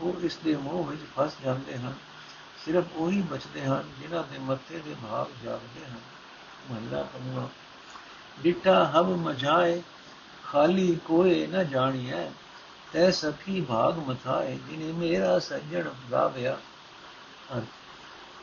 [0.00, 1.94] ਉਹ ਇਸ ਦੇ ਮੋਹ ਵਿੱਚ ਫਸ ਜਾਂਦੇ ਹਨ।
[2.64, 6.00] ਸਿਰਫ ਉਹੀ ਬਚਦੇ ਹਨ ਜਿਨ੍ਹਾਂ ਦੇ ਮੱਥੇ ਦੇ ਭਾਗ ਜਾਗਦੇ ਹਨ।
[6.70, 7.48] ਮਹਲਾ ਪੰਜਵਾਂ।
[8.42, 9.82] ਡਿੱਠਾ ਹਮ ਮਝਾਏ,
[10.44, 12.30] ਖਾਲੀ ਕੋਏ ਨ ਜਾਣੀਐ,
[12.92, 15.88] ਤੈ ਸਖੀ ਭਾਗ ਮਥਾਏ, ਜਿਨੇ ਮੇਰਾ ਸੱਜਣ
[17.50, 17.64] ਗਾਵਿਆ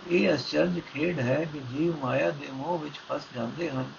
[0.08, 3.92] ਇਹ ਅਚਰਜ ਖੇਡ ਹੈ ਕਿ ਜੀਵ ਮਾਇਆ ਦੇ ਮੋਹ ਵਿੱਚ ਫਸ ਜਾਂਦੇ ਹਨ।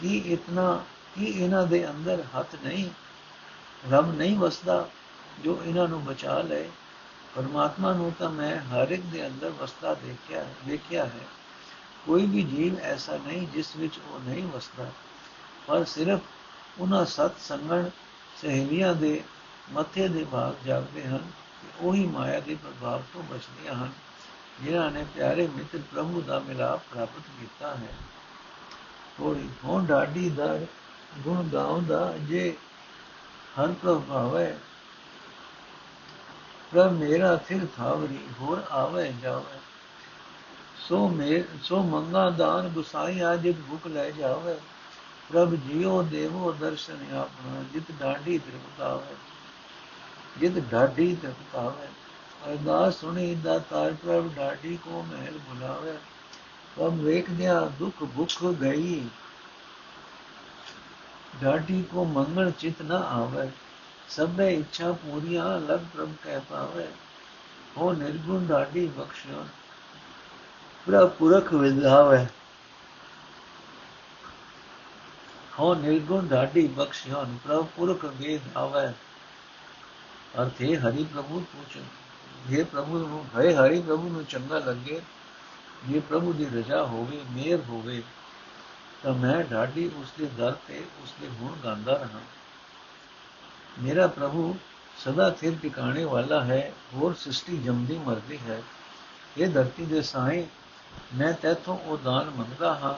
[0.00, 2.90] ਕੀ ਇਤਨਾ, ਕੀ ਇਹਨਾਂ ਦੇ ਅੰਦਰ ਹੱਥ ਨਹੀਂ
[3.90, 4.88] ਰੱਬ ਨਹੀਂ ਵਸਦਾ
[5.44, 6.68] ਜੋ ਇਹਨਾਂ ਨੂੰ ਬਚਾ ਲਏ?
[7.36, 11.26] ਪਰਮਾਤਮਾ ਨੂੰ ਤਾਂ ਮੈਂ ਹਰ ਇੱਕ ਦੇ ਅੰਦਰ ਵਸਦਾ ਦੇਖਿਆ, ਵੇਖਿਆ ਹੈ।
[12.06, 14.90] ਕੋਈ ਵੀ ਜੀਵ ਐਸਾ ਨਹੀਂ ਜਿਸ ਵਿੱਚ ਉਹ ਨਹੀਂ ਵਸਦਾ।
[15.66, 16.20] ਪਰ ਸਿਰਫ
[16.78, 17.88] ਉਹਨਾਂ ਸਤ ਸੰਗਣ
[18.42, 19.24] ਸਹਿਲੀਆਂ ਦੇ
[19.72, 21.45] ਮੱਥੇ ਦੇ ਭਾਗ ਜਾਗਦੇ ਹਨ। ਕਿ
[21.80, 23.92] ਉਹੀ ਮਾਇਆ ਦੇ ਪ੍ਰਭਾਵ ਤੋਂ ਬਚਦੀਆਂ ਹਨ,
[24.62, 27.94] ਜਿਨ੍ਹਾਂ ਨੇ ਪਿਆਰੇ ਮਿੱਤਰ ਪ੍ਰਭੂ ਦਾ ਮਿਲਾਪ ਪ੍ਰਾਪਤ ਕੀਤਾ ਹੈ।
[29.18, 30.66] ਥੋੜੀ ਹੋਂ ਡਾਡੀ ਦਰ
[31.18, 32.56] ਗੁਣ ਗਾਉਂਦਾ ਜੇ
[33.60, 34.54] ਹਰ ਪ੍ਰਭ ਭਾਵੇ,
[36.72, 39.58] ਪ੍ਰਭ ਮੇਰਾ ਥਿਰ ਥਾਵਰੀ, ਹੋਰ ਆਵੇ ਜਾਵੇ।
[40.78, 44.54] ਸੋ ਮੇ, ਸੋ ਮੰਗਾ ਦਾਨ ਗੁਸਾਈ ਆ ਜਿਤ ਭੁਖ ਲੈ ਜਾਵੇ।
[45.32, 49.14] ਪ੍ਰਭ ਜੀਓ ਦੇਵੋ ਦਰਸ਼ਨ ਆਪਣਾ, ਜਿਤ ਡਾਢੀ ਤ੍ਰਿਪਤਾਵੇ।
[50.40, 51.86] ਜਿਤ ਡਾਢੀ ਤ੍ਰਿਪਤਾਵੇ
[52.50, 55.98] ਅਰਦਾਸ ਸੁਣੀ ਦਾ ਤਾਰ ਪ੍ਰਭ, ਡਾਢੀ ਕੋ ਮਹਿਲ ਬੁਲਾਵੇ।
[56.76, 59.08] ਪ੍ਰਭ ਵੇਖਦਿਆ ਦੁਖ ਭੁਖ ਗਈ।
[61.42, 63.50] ਡਾਢੀ ਕੋ ਮੰਗਲ ਚਿਤ ਨ ਆਵੇ।
[64.08, 66.86] ਸਭੇ ਇੱਛਾ ਪੂਰੀਆਂ ਲਗ ਪ੍ਰਭ ਕਹਿ ਪਾਵੇ।
[67.76, 69.46] ਹੋ ਨਿਰਗੁਣ ਡਾਢੀ ਬਖਸ਼ਿਓ
[70.86, 72.26] ਪ੍ਰਭ ਪੁਰਖ ਵਿਧਾਵੇ।
[75.58, 79.05] ਹੋ ਨਿਰਗੁਣ ਢਾਡੀ ਬਖਸ਼ਿਆਨ ਪ੍ਰਭ ਪੁਰਖ ਵੇਦ ਆਵੇ
[80.42, 81.78] ਅਰਥੇ ਹਰੀ ਪ੍ਰਭੂ ਪੁੱਛ
[82.46, 85.02] ਜੇ ਪ੍ਰਭੂ ਨੂੰ ਹੈ ਹਰੀ ਪ੍ਰਭੂ ਨੂੰ ਚੰਗਾ ਲੱਗੇ,
[85.88, 88.02] ਜੇ ਪ੍ਰਭੂ ਦੀ ਰਜ਼ਾ ਹੋਵੇ ਮੇਰ ਹੋਵੇ,
[89.02, 92.20] ਤਾਂ ਮੈਂ ਢਾਡੀ ਉਸ ਦੇ ਦਰ ਤੇ ਉਸ ਦੇ ਗੁਣ ਗਾਉਂਦਾ ਰਹਾ।
[93.78, 94.56] ਮੇਰਾ ਪ੍ਰਭੂ
[95.04, 98.62] ਸਦਾ ਥਿਰ ਟਿਕਾਣੇ ਵਾਲਾ ਹੈ, ਹੋਰ ਸ੍ਰਿਸ਼ਟੀ ਜਮਦੀ ਮਰਦੀ ਹੈ।
[99.38, 100.46] ਇਹ ਧਰਤੀ ਦੇ ਸਾਏ,
[101.14, 102.94] ਮੈਂ ਤੇਥੋਂ ਉਹ ਦਾਨ ਮੰਗਦਾ ਹਾਂ,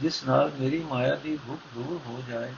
[0.00, 2.54] ਜਿਸ ਨਾਲ ਮੇਰੀ ਮਾਇਆ ਦੀ ਭੁੱਖ ਦੂਰ ਹੋ ਜਾਏ।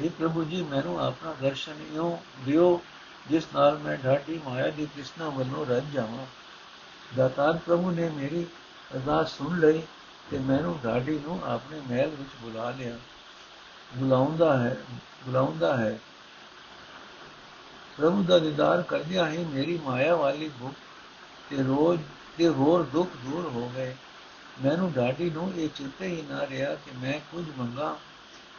[0.00, 2.82] ਇਹ ਪ੍ਰਭੂ ਜੀ, ਮੈਨੂੰ ਆਪਣਾ ਦਰਸ਼ਨ ਇਉਂ ਦਿਓ
[3.30, 6.26] ਜਿਸ ਨਾਲ ਮੈਂ ਢਾਡੀ ਮਾਇਆ ਦੀ ਤ੍ਰਿਸ਼ਨਾ ਵੱਲੋਂ ਰੱਜ ਜਾਵਾਂ।
[7.16, 8.46] ਦਾਤਾਰ ਪ੍ਰਭੂ ਨੇ ਮੇਰੀ
[8.94, 9.82] ਅਰਦਾਸ ਸੁਣ ਲਈ
[10.30, 12.98] ਤੇ ਮੈਨੂੰ ਢਾਡੀ ਨੂੰ ਆਪਣੇ ਮਹਿਲ ਵਿੱਚ ਬੁਲਾ ਲਿਆ।
[13.96, 14.76] ਬੁਲਾਉਂਦਾ ਹੈ
[15.26, 15.98] ਬੁਲਾਉਂਦਾ ਹੈ।
[17.98, 20.74] ਪ੍ਰਭੂ ਦਾ ਦੀਦਾਰ ਕਰਦਿਆਂ ਹੀ ਮੇਰੀ ਮਾਇਆ ਵਾਲੀ ਭੁੱਖ
[21.50, 22.00] ਤੇ ਰੋਜ਼
[22.38, 23.96] ਤੇ ਹੋਰ ਦੁੱਖ ਦੂਰ ਹੋ ਗਏ।
[24.64, 27.98] ਮੈਨੂੰ ਢਾਡੀ ਨੂੰ ਇਹ ਚਿੰਤਾ ਹੀ ਨਾ ਰਿਹਾ ਕਿ ਮੈਂ ਕੁਝ ਮੰਗਾ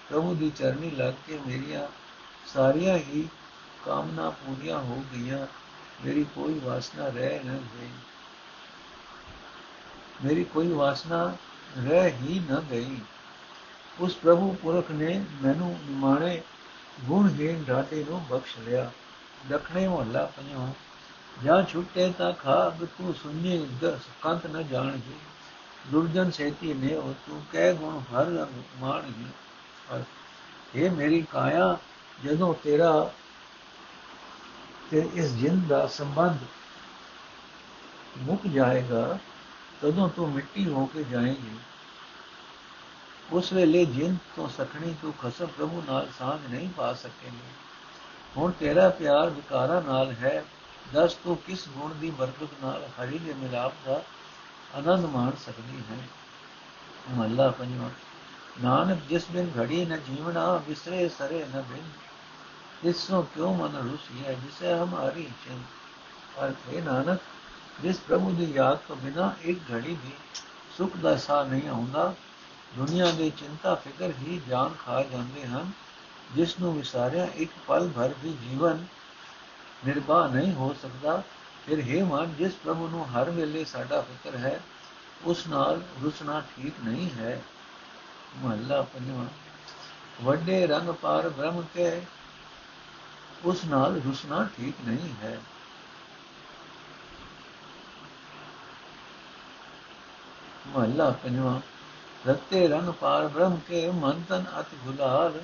[0.10, 1.88] ਪ੍ਰਭੂ ਦੀ ਚਰਨੀ ਲੱਗ ਕੇ ਮੇਰੀਆਂ
[2.54, 3.28] ਸਾਰੀਆਂ ਹੀ
[3.86, 5.48] ਕਾਮਨਾ ਪੂਰੀਆਂ ਹੋ ਗਈਆਂ।
[6.06, 7.90] ਮੇਰੀ ਕੋਈ ਵਾਸਨਾ ਰਹਿ ਨਾ ਗਈ।
[10.26, 11.36] ਮੇਰੀ ਕੋਈ ਵਾਸਨਾ
[11.88, 12.98] ਰਹਿ ਹੀ ਨਾ ਗਈ।
[14.00, 16.42] ਉਸ ਪ੍ਰਭੂ ਪੁਰਖ ਨੇ ਮੈਨੂੰ ਨਿਮਾਣੇ
[17.02, 18.92] ਗੁਣਹੀਨ ਢਾਡੇ ਨੂੰ ਬਖਸ਼ ਲਿਆ।
[19.50, 20.72] ਦਖਣੇ ਮਹੱਲਾ ਪੰਜਵਾਂ
[21.44, 25.14] ਜਾਂ ਛੁੱਟੇ ਤਾਂ ਖਾਬ ਤੂੰ ਸੁਣੀ ਦਸ ਕੰਤ ਨ ਜਾਣ ਜੀ
[25.88, 29.26] ਦੁਰਜਨ ਸੇਤੀ ਨੇ ਉਹ ਤੂੰ ਕਹਿ ਗੁਣ ਹਰ ਰੰਗ ਮਾਣ ਹੀ
[29.90, 30.04] ਪਰ
[30.76, 31.78] ਇਹ ਮੇਰੀ ਕਾਇਆ,
[32.24, 33.12] ਜਦੋਂ ਤੇਰਾ
[34.92, 36.38] ਤੇ ਇਸ ਜਿੰਦ ਦਾ ਸੰਬੰਧ
[38.18, 39.18] ਮੁੱਕ ਜਾਏਗਾ,
[39.82, 41.60] ਤਦੋਂ ਤੂੰ ਮਿੱਟੀ ਹੋ ਕੇ ਜਾਏਂਗੀ।
[43.32, 47.52] ਉਸ ਵੇਲੇ ਜਿੰਦ ਤੋਂ ਸਖਣੀ ਤੂੰ ਖਸਮ ਪ੍ਰਭੂ ਨਾਲ ਸਾਂਝ ਨਹੀਂ ਪਾ ਸਕੇਂਗੀ।
[48.38, 50.44] ਹੁਣ ਤੇਰਾ ਪਿਆਰ ਵਿਕਾਰਾਂ ਨਾਲ ਹੈ।
[50.94, 54.04] ਦਸ ਤੂੰ ਕਿਸ ਗੁਣ ਦੀ ਬਰਕਤ ਨਾਲ ਹਰੀ ਦੇ ਮਿਲਾਪ ਦਾ
[54.76, 55.98] ਆਨੰਦ ਮਾਣ ਸਕਦੀ ਹੈ?
[57.12, 57.90] ਮਹੱਲਾ ਪੰਜਵਾਂ,
[58.64, 62.09] ਨਾਨਕ ਜਿਸ ਬਿਨ ਘੜੀ ਨ ਜੀਵਨਾ ਵਿਸਰੇ ਸਰੇ ਨ ਬਿਨ।
[62.84, 65.64] ਜਿਸੋ ਕਿਉ ਮਨ ਰੁਸੀ ਹੈ ਜਿਸੇ ਹਮਾਰੀ ਚਿੰਤ
[66.36, 67.20] ਪਰ ਹੈ ਨਾਨਕ
[67.82, 70.12] ਜਿਸ ਪ੍ਰਭੂ ਦੀ ਯਾਦ ਤੋਂ ਬਿਨਾ ਇੱਕ ਘੜੀ ਵੀ
[70.78, 72.14] ਸੁਖ ਦਾ ਸਾਹ ਨਹੀਂ ਆਉਂਦਾ
[72.78, 75.72] ਦੁਨੀਆ ਦੇ ਚਿੰਤਾ ਫਿਕਰ ਹੀ ਜਾਨ ਖਾ ਜਾਂਦੇ ਹਨ
[76.36, 78.86] ਜਿਸ ਨੂੰ ਵਿਸਾਰਿਆ ਇੱਕ ਪਲ ਭਰ ਵੀ ਜੀਵਨ
[79.86, 81.22] ਨਿਰਭਾ ਨਹੀਂ ਹੋ ਸਕਦਾ
[81.66, 84.60] ਫਿਰ ਹੈ ਮਨ ਜਿਸ ਪ੍ਰਭੂ ਨੂੰ ਹਰ ਵੇਲੇ ਸਾਡਾ ਫਿਕਰ ਹੈ
[85.26, 87.42] ਉਸ ਨਾਲ ਰੁਸਣਾ ਠੀਕ ਨਹੀਂ ਹੈ
[88.44, 89.26] ਮਹੱਲਾ ਪੰਜਵਾਂ
[90.24, 92.02] ਵੱਡੇ ਰੰਗ ਪਾਰ ਬ੍ਰਹਮ ਕੇ
[93.46, 95.40] ਉਸ ਨਾਲ ਰੁਸਣਾ ਠੀਕ ਨਹੀਂ ਹੈ।
[100.68, 101.60] ਮਹੱਲਾ ਪੰਜਵਾਂ,
[102.28, 105.40] ਰਤੇ ਰੰਗ ਪਾਰ ਬ੍ਰਹਮ ਕੇ ਮਨ ਤਨ ਅਤ ਗੁਲਾਲ,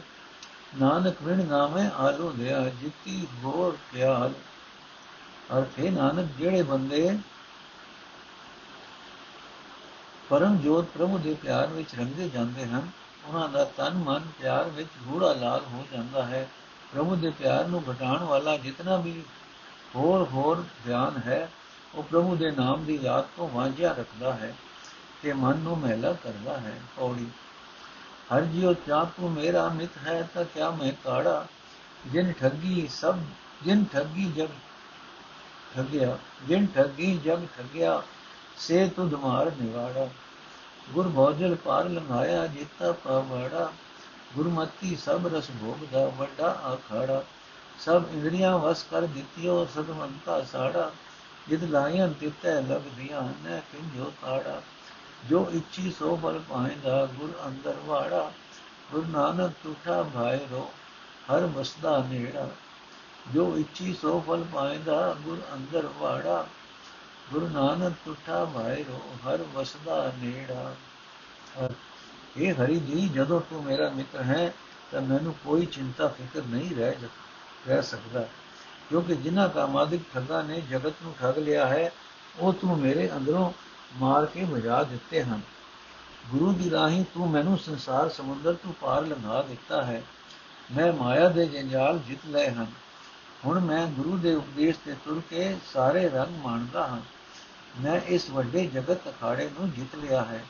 [0.75, 4.33] ਨਾਨਕ ਵਿਣ ਨਾਮੇ ਆਲੂ ਲਿਆ, ਜਿੱਤੀ ਹੋਰ ਖਿਆਲ
[5.57, 7.17] ਅਰਥੇ ਨਾਨਕ, ਜਿਹੜੇ ਬੰਦੇ
[10.29, 12.89] ਪਰਮ ਜੋਤ ਪ੍ਰਭੂ ਦੇ ਪਿਆਰ ਵਿੱਚ ਰੰਗੇ ਜਾਂਦੇ ਹਨ,
[13.25, 16.47] ਉਹਨਾਂ ਦਾ ਤਨ ਮਨ ਪਿਆਰ ਵਿੱਚ ਗੂੜਾ ਲਾਲ ਹੋ ਜਾਂਦਾ ਹੈ।
[16.93, 19.23] ਪ੍ਰਭੂ ਦੇ ਪਿਆਰ ਨੂੰ ਘਟਾਉਣ ਵਾਲਾ ਜਿਤਨਾ ਵੀ
[19.95, 21.49] ਹੋਰ ਹੋਰ ਧਿਆਨ ਹੈ,
[21.95, 24.55] ਉਹ ਪ੍ਰਭੂ ਦੇ ਨਾਮ ਦੀ ਯਾਦ ਤੋਂ ਵਾਂਝਿਆ ਰੱਖਦਾ ਹੈ
[25.23, 27.27] ਤੇ ਮਨ ਨੂੰ ਮਹਿਲਾ ਕਰਦਾ ਹੈ ਔੜੀ
[28.33, 31.45] ਹਰ ਜਿਉ ਚਾਹ ਤੂੰ ਮੇਰਾ ਮਿਤ ਹੈ ਤਾਂ ਕਿਆ ਮੈਂ ਕਾੜਾ?
[32.11, 33.15] ਜਿਨ ਠੱਗੀ ਸਭ,
[33.63, 34.47] ਜਿਨ ਠੱਗੀ ਜਗ
[35.75, 36.17] ਠੱਗਿਆ,
[36.47, 38.01] ਜਿਨ ਠੱਗੀ ਜਗ ਠੱਗਿਆ,
[38.57, 40.09] ਸੇ ਤੁਧ ਮਾਰ ਨਿਵਾੜਾ।
[40.93, 43.71] ਗੁਰ ਭੋਜਲ ਪਾਰ ਲੰਘਾਇਆ, ਜੀਤਾ ਪਾਵੜਾ
[44.35, 47.23] ਗੁਰਮਤੀ ਸਭ ਰਸ ਭੋਗਦਾ, ਵੱਡਾ ਆਖਾੜਾ
[47.79, 50.91] ਸਭ ਇੰਦਰੀਆਂ ਵਸ ਕਰ ਦਿੱਤਿਓ ਸਦਮੰਤਾ ਸਾੜਾ।
[51.49, 54.61] ਜਿਤ ਲਾਇਆਂ ਤਿਤੈ ਲਗਦੀਆਂ ਨੈ ਕਿੰਜੋ ਤਾੜਾ।
[55.29, 58.31] ਜੋ ਇੱਛੀ ਸੋ ਬਲ ਪਾਇਂਦਾ ਗੁਰ ਅੰਦਰ ਵਾੜਾ।
[58.91, 60.73] ਗੁਰ ਨਾਨਕ ਤੁਠਾ ਭਾਇ ਰੋ,
[61.31, 62.49] ਹਰ ਵਸਦਾ ਨੇੜਾ।
[63.33, 66.47] ਜੋ ਇੱਛੀ ਸੋ ਫਲ ਪਾਇਂਦਾ ਗੁਰ ਅੰਦਰ ਵਾੜਾ।
[67.31, 70.73] ਗੁਰੂ ਨਾਨਕ ਤੁਠਾ ਭਾਇ ਰੋ, ਹਰ ਵਸਦਾ ਨੇੜਾ।
[72.37, 74.53] ਇਹ ਹਰੀ ਜੀ, ਜਦੋਂ ਤੂੰ ਮੇਰਾ ਮਿੱਤਰ ਹੈ,
[74.91, 76.91] ਤਾਂ ਮੈਨੂੰ ਕੋਈ ਚਿੰਤਾ, ਫਿਕਰ ਨਹੀਂ ਰਹਿ
[77.67, 78.27] ਰਹਿ ਸਕਦਾ।
[78.89, 81.91] ਕਿਉਂਕਿ ਜਿਨ੍ਹਾਂ ਕਾਮਾਦਿਕ ਠੱਗਾ ਨੇ ਜਗਤ ਨੂੰ ਠੱਗ ਲਿਆ ਹੈ,
[82.39, 83.51] ਉਹ ਤੂੰ ਮੇਰੇ ਅੰਦਰੋਂ
[83.95, 85.41] ਮਾਰ ਕੇ ਵਜਾ ਦਿੱਤੇ ਹਨ।
[86.29, 90.03] ਗੁਰੂ ਦੀ ਰਾਹੀਂ ਤੂੰ ਮੈਨੂੰ ਸੰਸਾਰ ਸਮੁੰਦਰ ਤੋਂ ਪਾਰ ਲੰਘਾ ਦਿੱਤਾ ਹੈ।
[90.77, 92.67] ਮੈਂ ਮਾਇਆ ਦੇ ਜੰਜਾਲ ਜਿੱਤ ਲਏ ਹਨ।
[93.45, 97.01] ਹੁਣ ਮੈਂ ਗੁਰੂ ਦੇ ਉਪਦੇਸ਼ ਤੇ ਤੁਰ ਕੇ ਸਾਰੇ ਰੰਗ ਮਾਣਦਾ ਹਾਂ।
[97.81, 100.45] ਮੈਂ ਇਸ ਵੱਡੇ ਜਗਤ ਅਖਾੜੇ ਨੂੰ ਜਿੱਤ ਲਿਆ ਹੈ।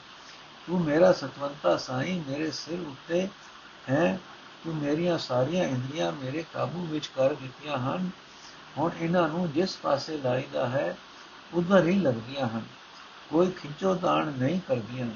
[0.67, 3.27] ਤੂੰ ਮੇਰਾ ਸਤਵੰਤਾ ਸਾਈਂ, ਮੇਰੇ ਸਿਰ ਉੱਤੇ
[3.89, 4.19] ਹੈ।
[4.63, 8.09] ਤੂੰ ਮੇਰੀਆਂ ਸਾਰੀਆਂ ਇੰਦਰੀਆਂ ਮੇਰੇ ਕਾਬੂ ਵਿੱਚ ਕਰ ਦਿੱਤੀਆਂ ਹਨ।
[8.77, 10.97] ਹੁਣ ਇਹਨਾਂ ਨੂੰ ਜਿਸ ਪਾਸੇ ਲਾਈਦਾ ਹੈ,
[11.53, 12.61] ਉਧਰ ਹੀ ਲੱਗਦੀਆਂ ਹਨ।
[13.29, 15.07] ਕੋਈ ਖਿੱਚੋ ਤਾਣ ਨਹੀਂ ਕਰਦੀਆਂ।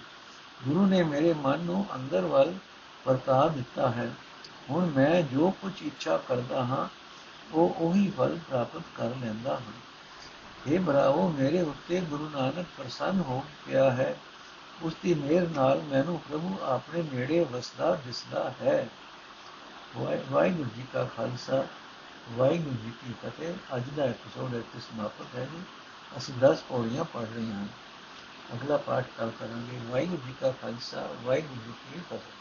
[0.67, 2.53] ਗੁਰੂ ਨੇ ਮੇਰੇ ਮਨ ਨੂੰ ਅੰਦਰ ਵੱਲ
[3.07, 4.11] ਵਰਤਾ ਦਿੱਤਾ ਹੈ।
[4.69, 6.87] ਹੁਣ ਮੈਂ ਜੋ ਕੁਝ ਇੱਛਾ ਕਰਦਾ ਹਾਂ,
[7.53, 9.71] ਉਹ ਉਹੀ ਫਲ ਪ੍ਰਾਪਤ ਕਰ ਲੈਂਦਾ ਹਾਂ।
[10.67, 14.15] ਇਹ ਬਰਾਵੋ ਮੇਰੇ ਉੱਤੇ ਗੁਰੂ ਨਾਨਕ ਪ੍ਰਸੰਨ ਹੋ ਗਿਆ ਹੈ।
[14.81, 18.87] ਉਸ ਦੀ ਮਿਹਰ ਨਾਲ ਮੈਨੂੰ ਪ੍ਰਭੂ ਆਪਣੇ ਨੇੜੇ ਵਸਦਾ, ਦਿਸਦਾ ਹੈ।
[20.29, 21.67] ਵਾਹਿਗੁਰੂ ਜੀ ਕਾ ਖਾਲਸਾ,
[22.29, 25.61] ਵਾਹਿਗੁਰੂ ਜੀ ਕੀ ਫਤਿਹ। ਅੱਜ ਦਾ ਐਪੀਸੋਡ ਇੱਥੇ ਸਮਾਪਤ ਹੈ ਜੀ।
[26.17, 27.67] ਅਸੀਂ 10 ਪੌੜੀਆਂ ਪੜ੍ਹ ਰਹੇ ਹਾਂ।
[28.53, 32.38] ਅਗਲਾ ਪਾਠ ਕੱਲ ਕਰਾਂਗੇ। ਵਾਹਿਗੁਰੂ ਜੀ ਕਾ ਖਾਲਸਾ, ਵਾਹਿਗੁਰੂ ਜੀ ਕੀ ਫਤਿਹ।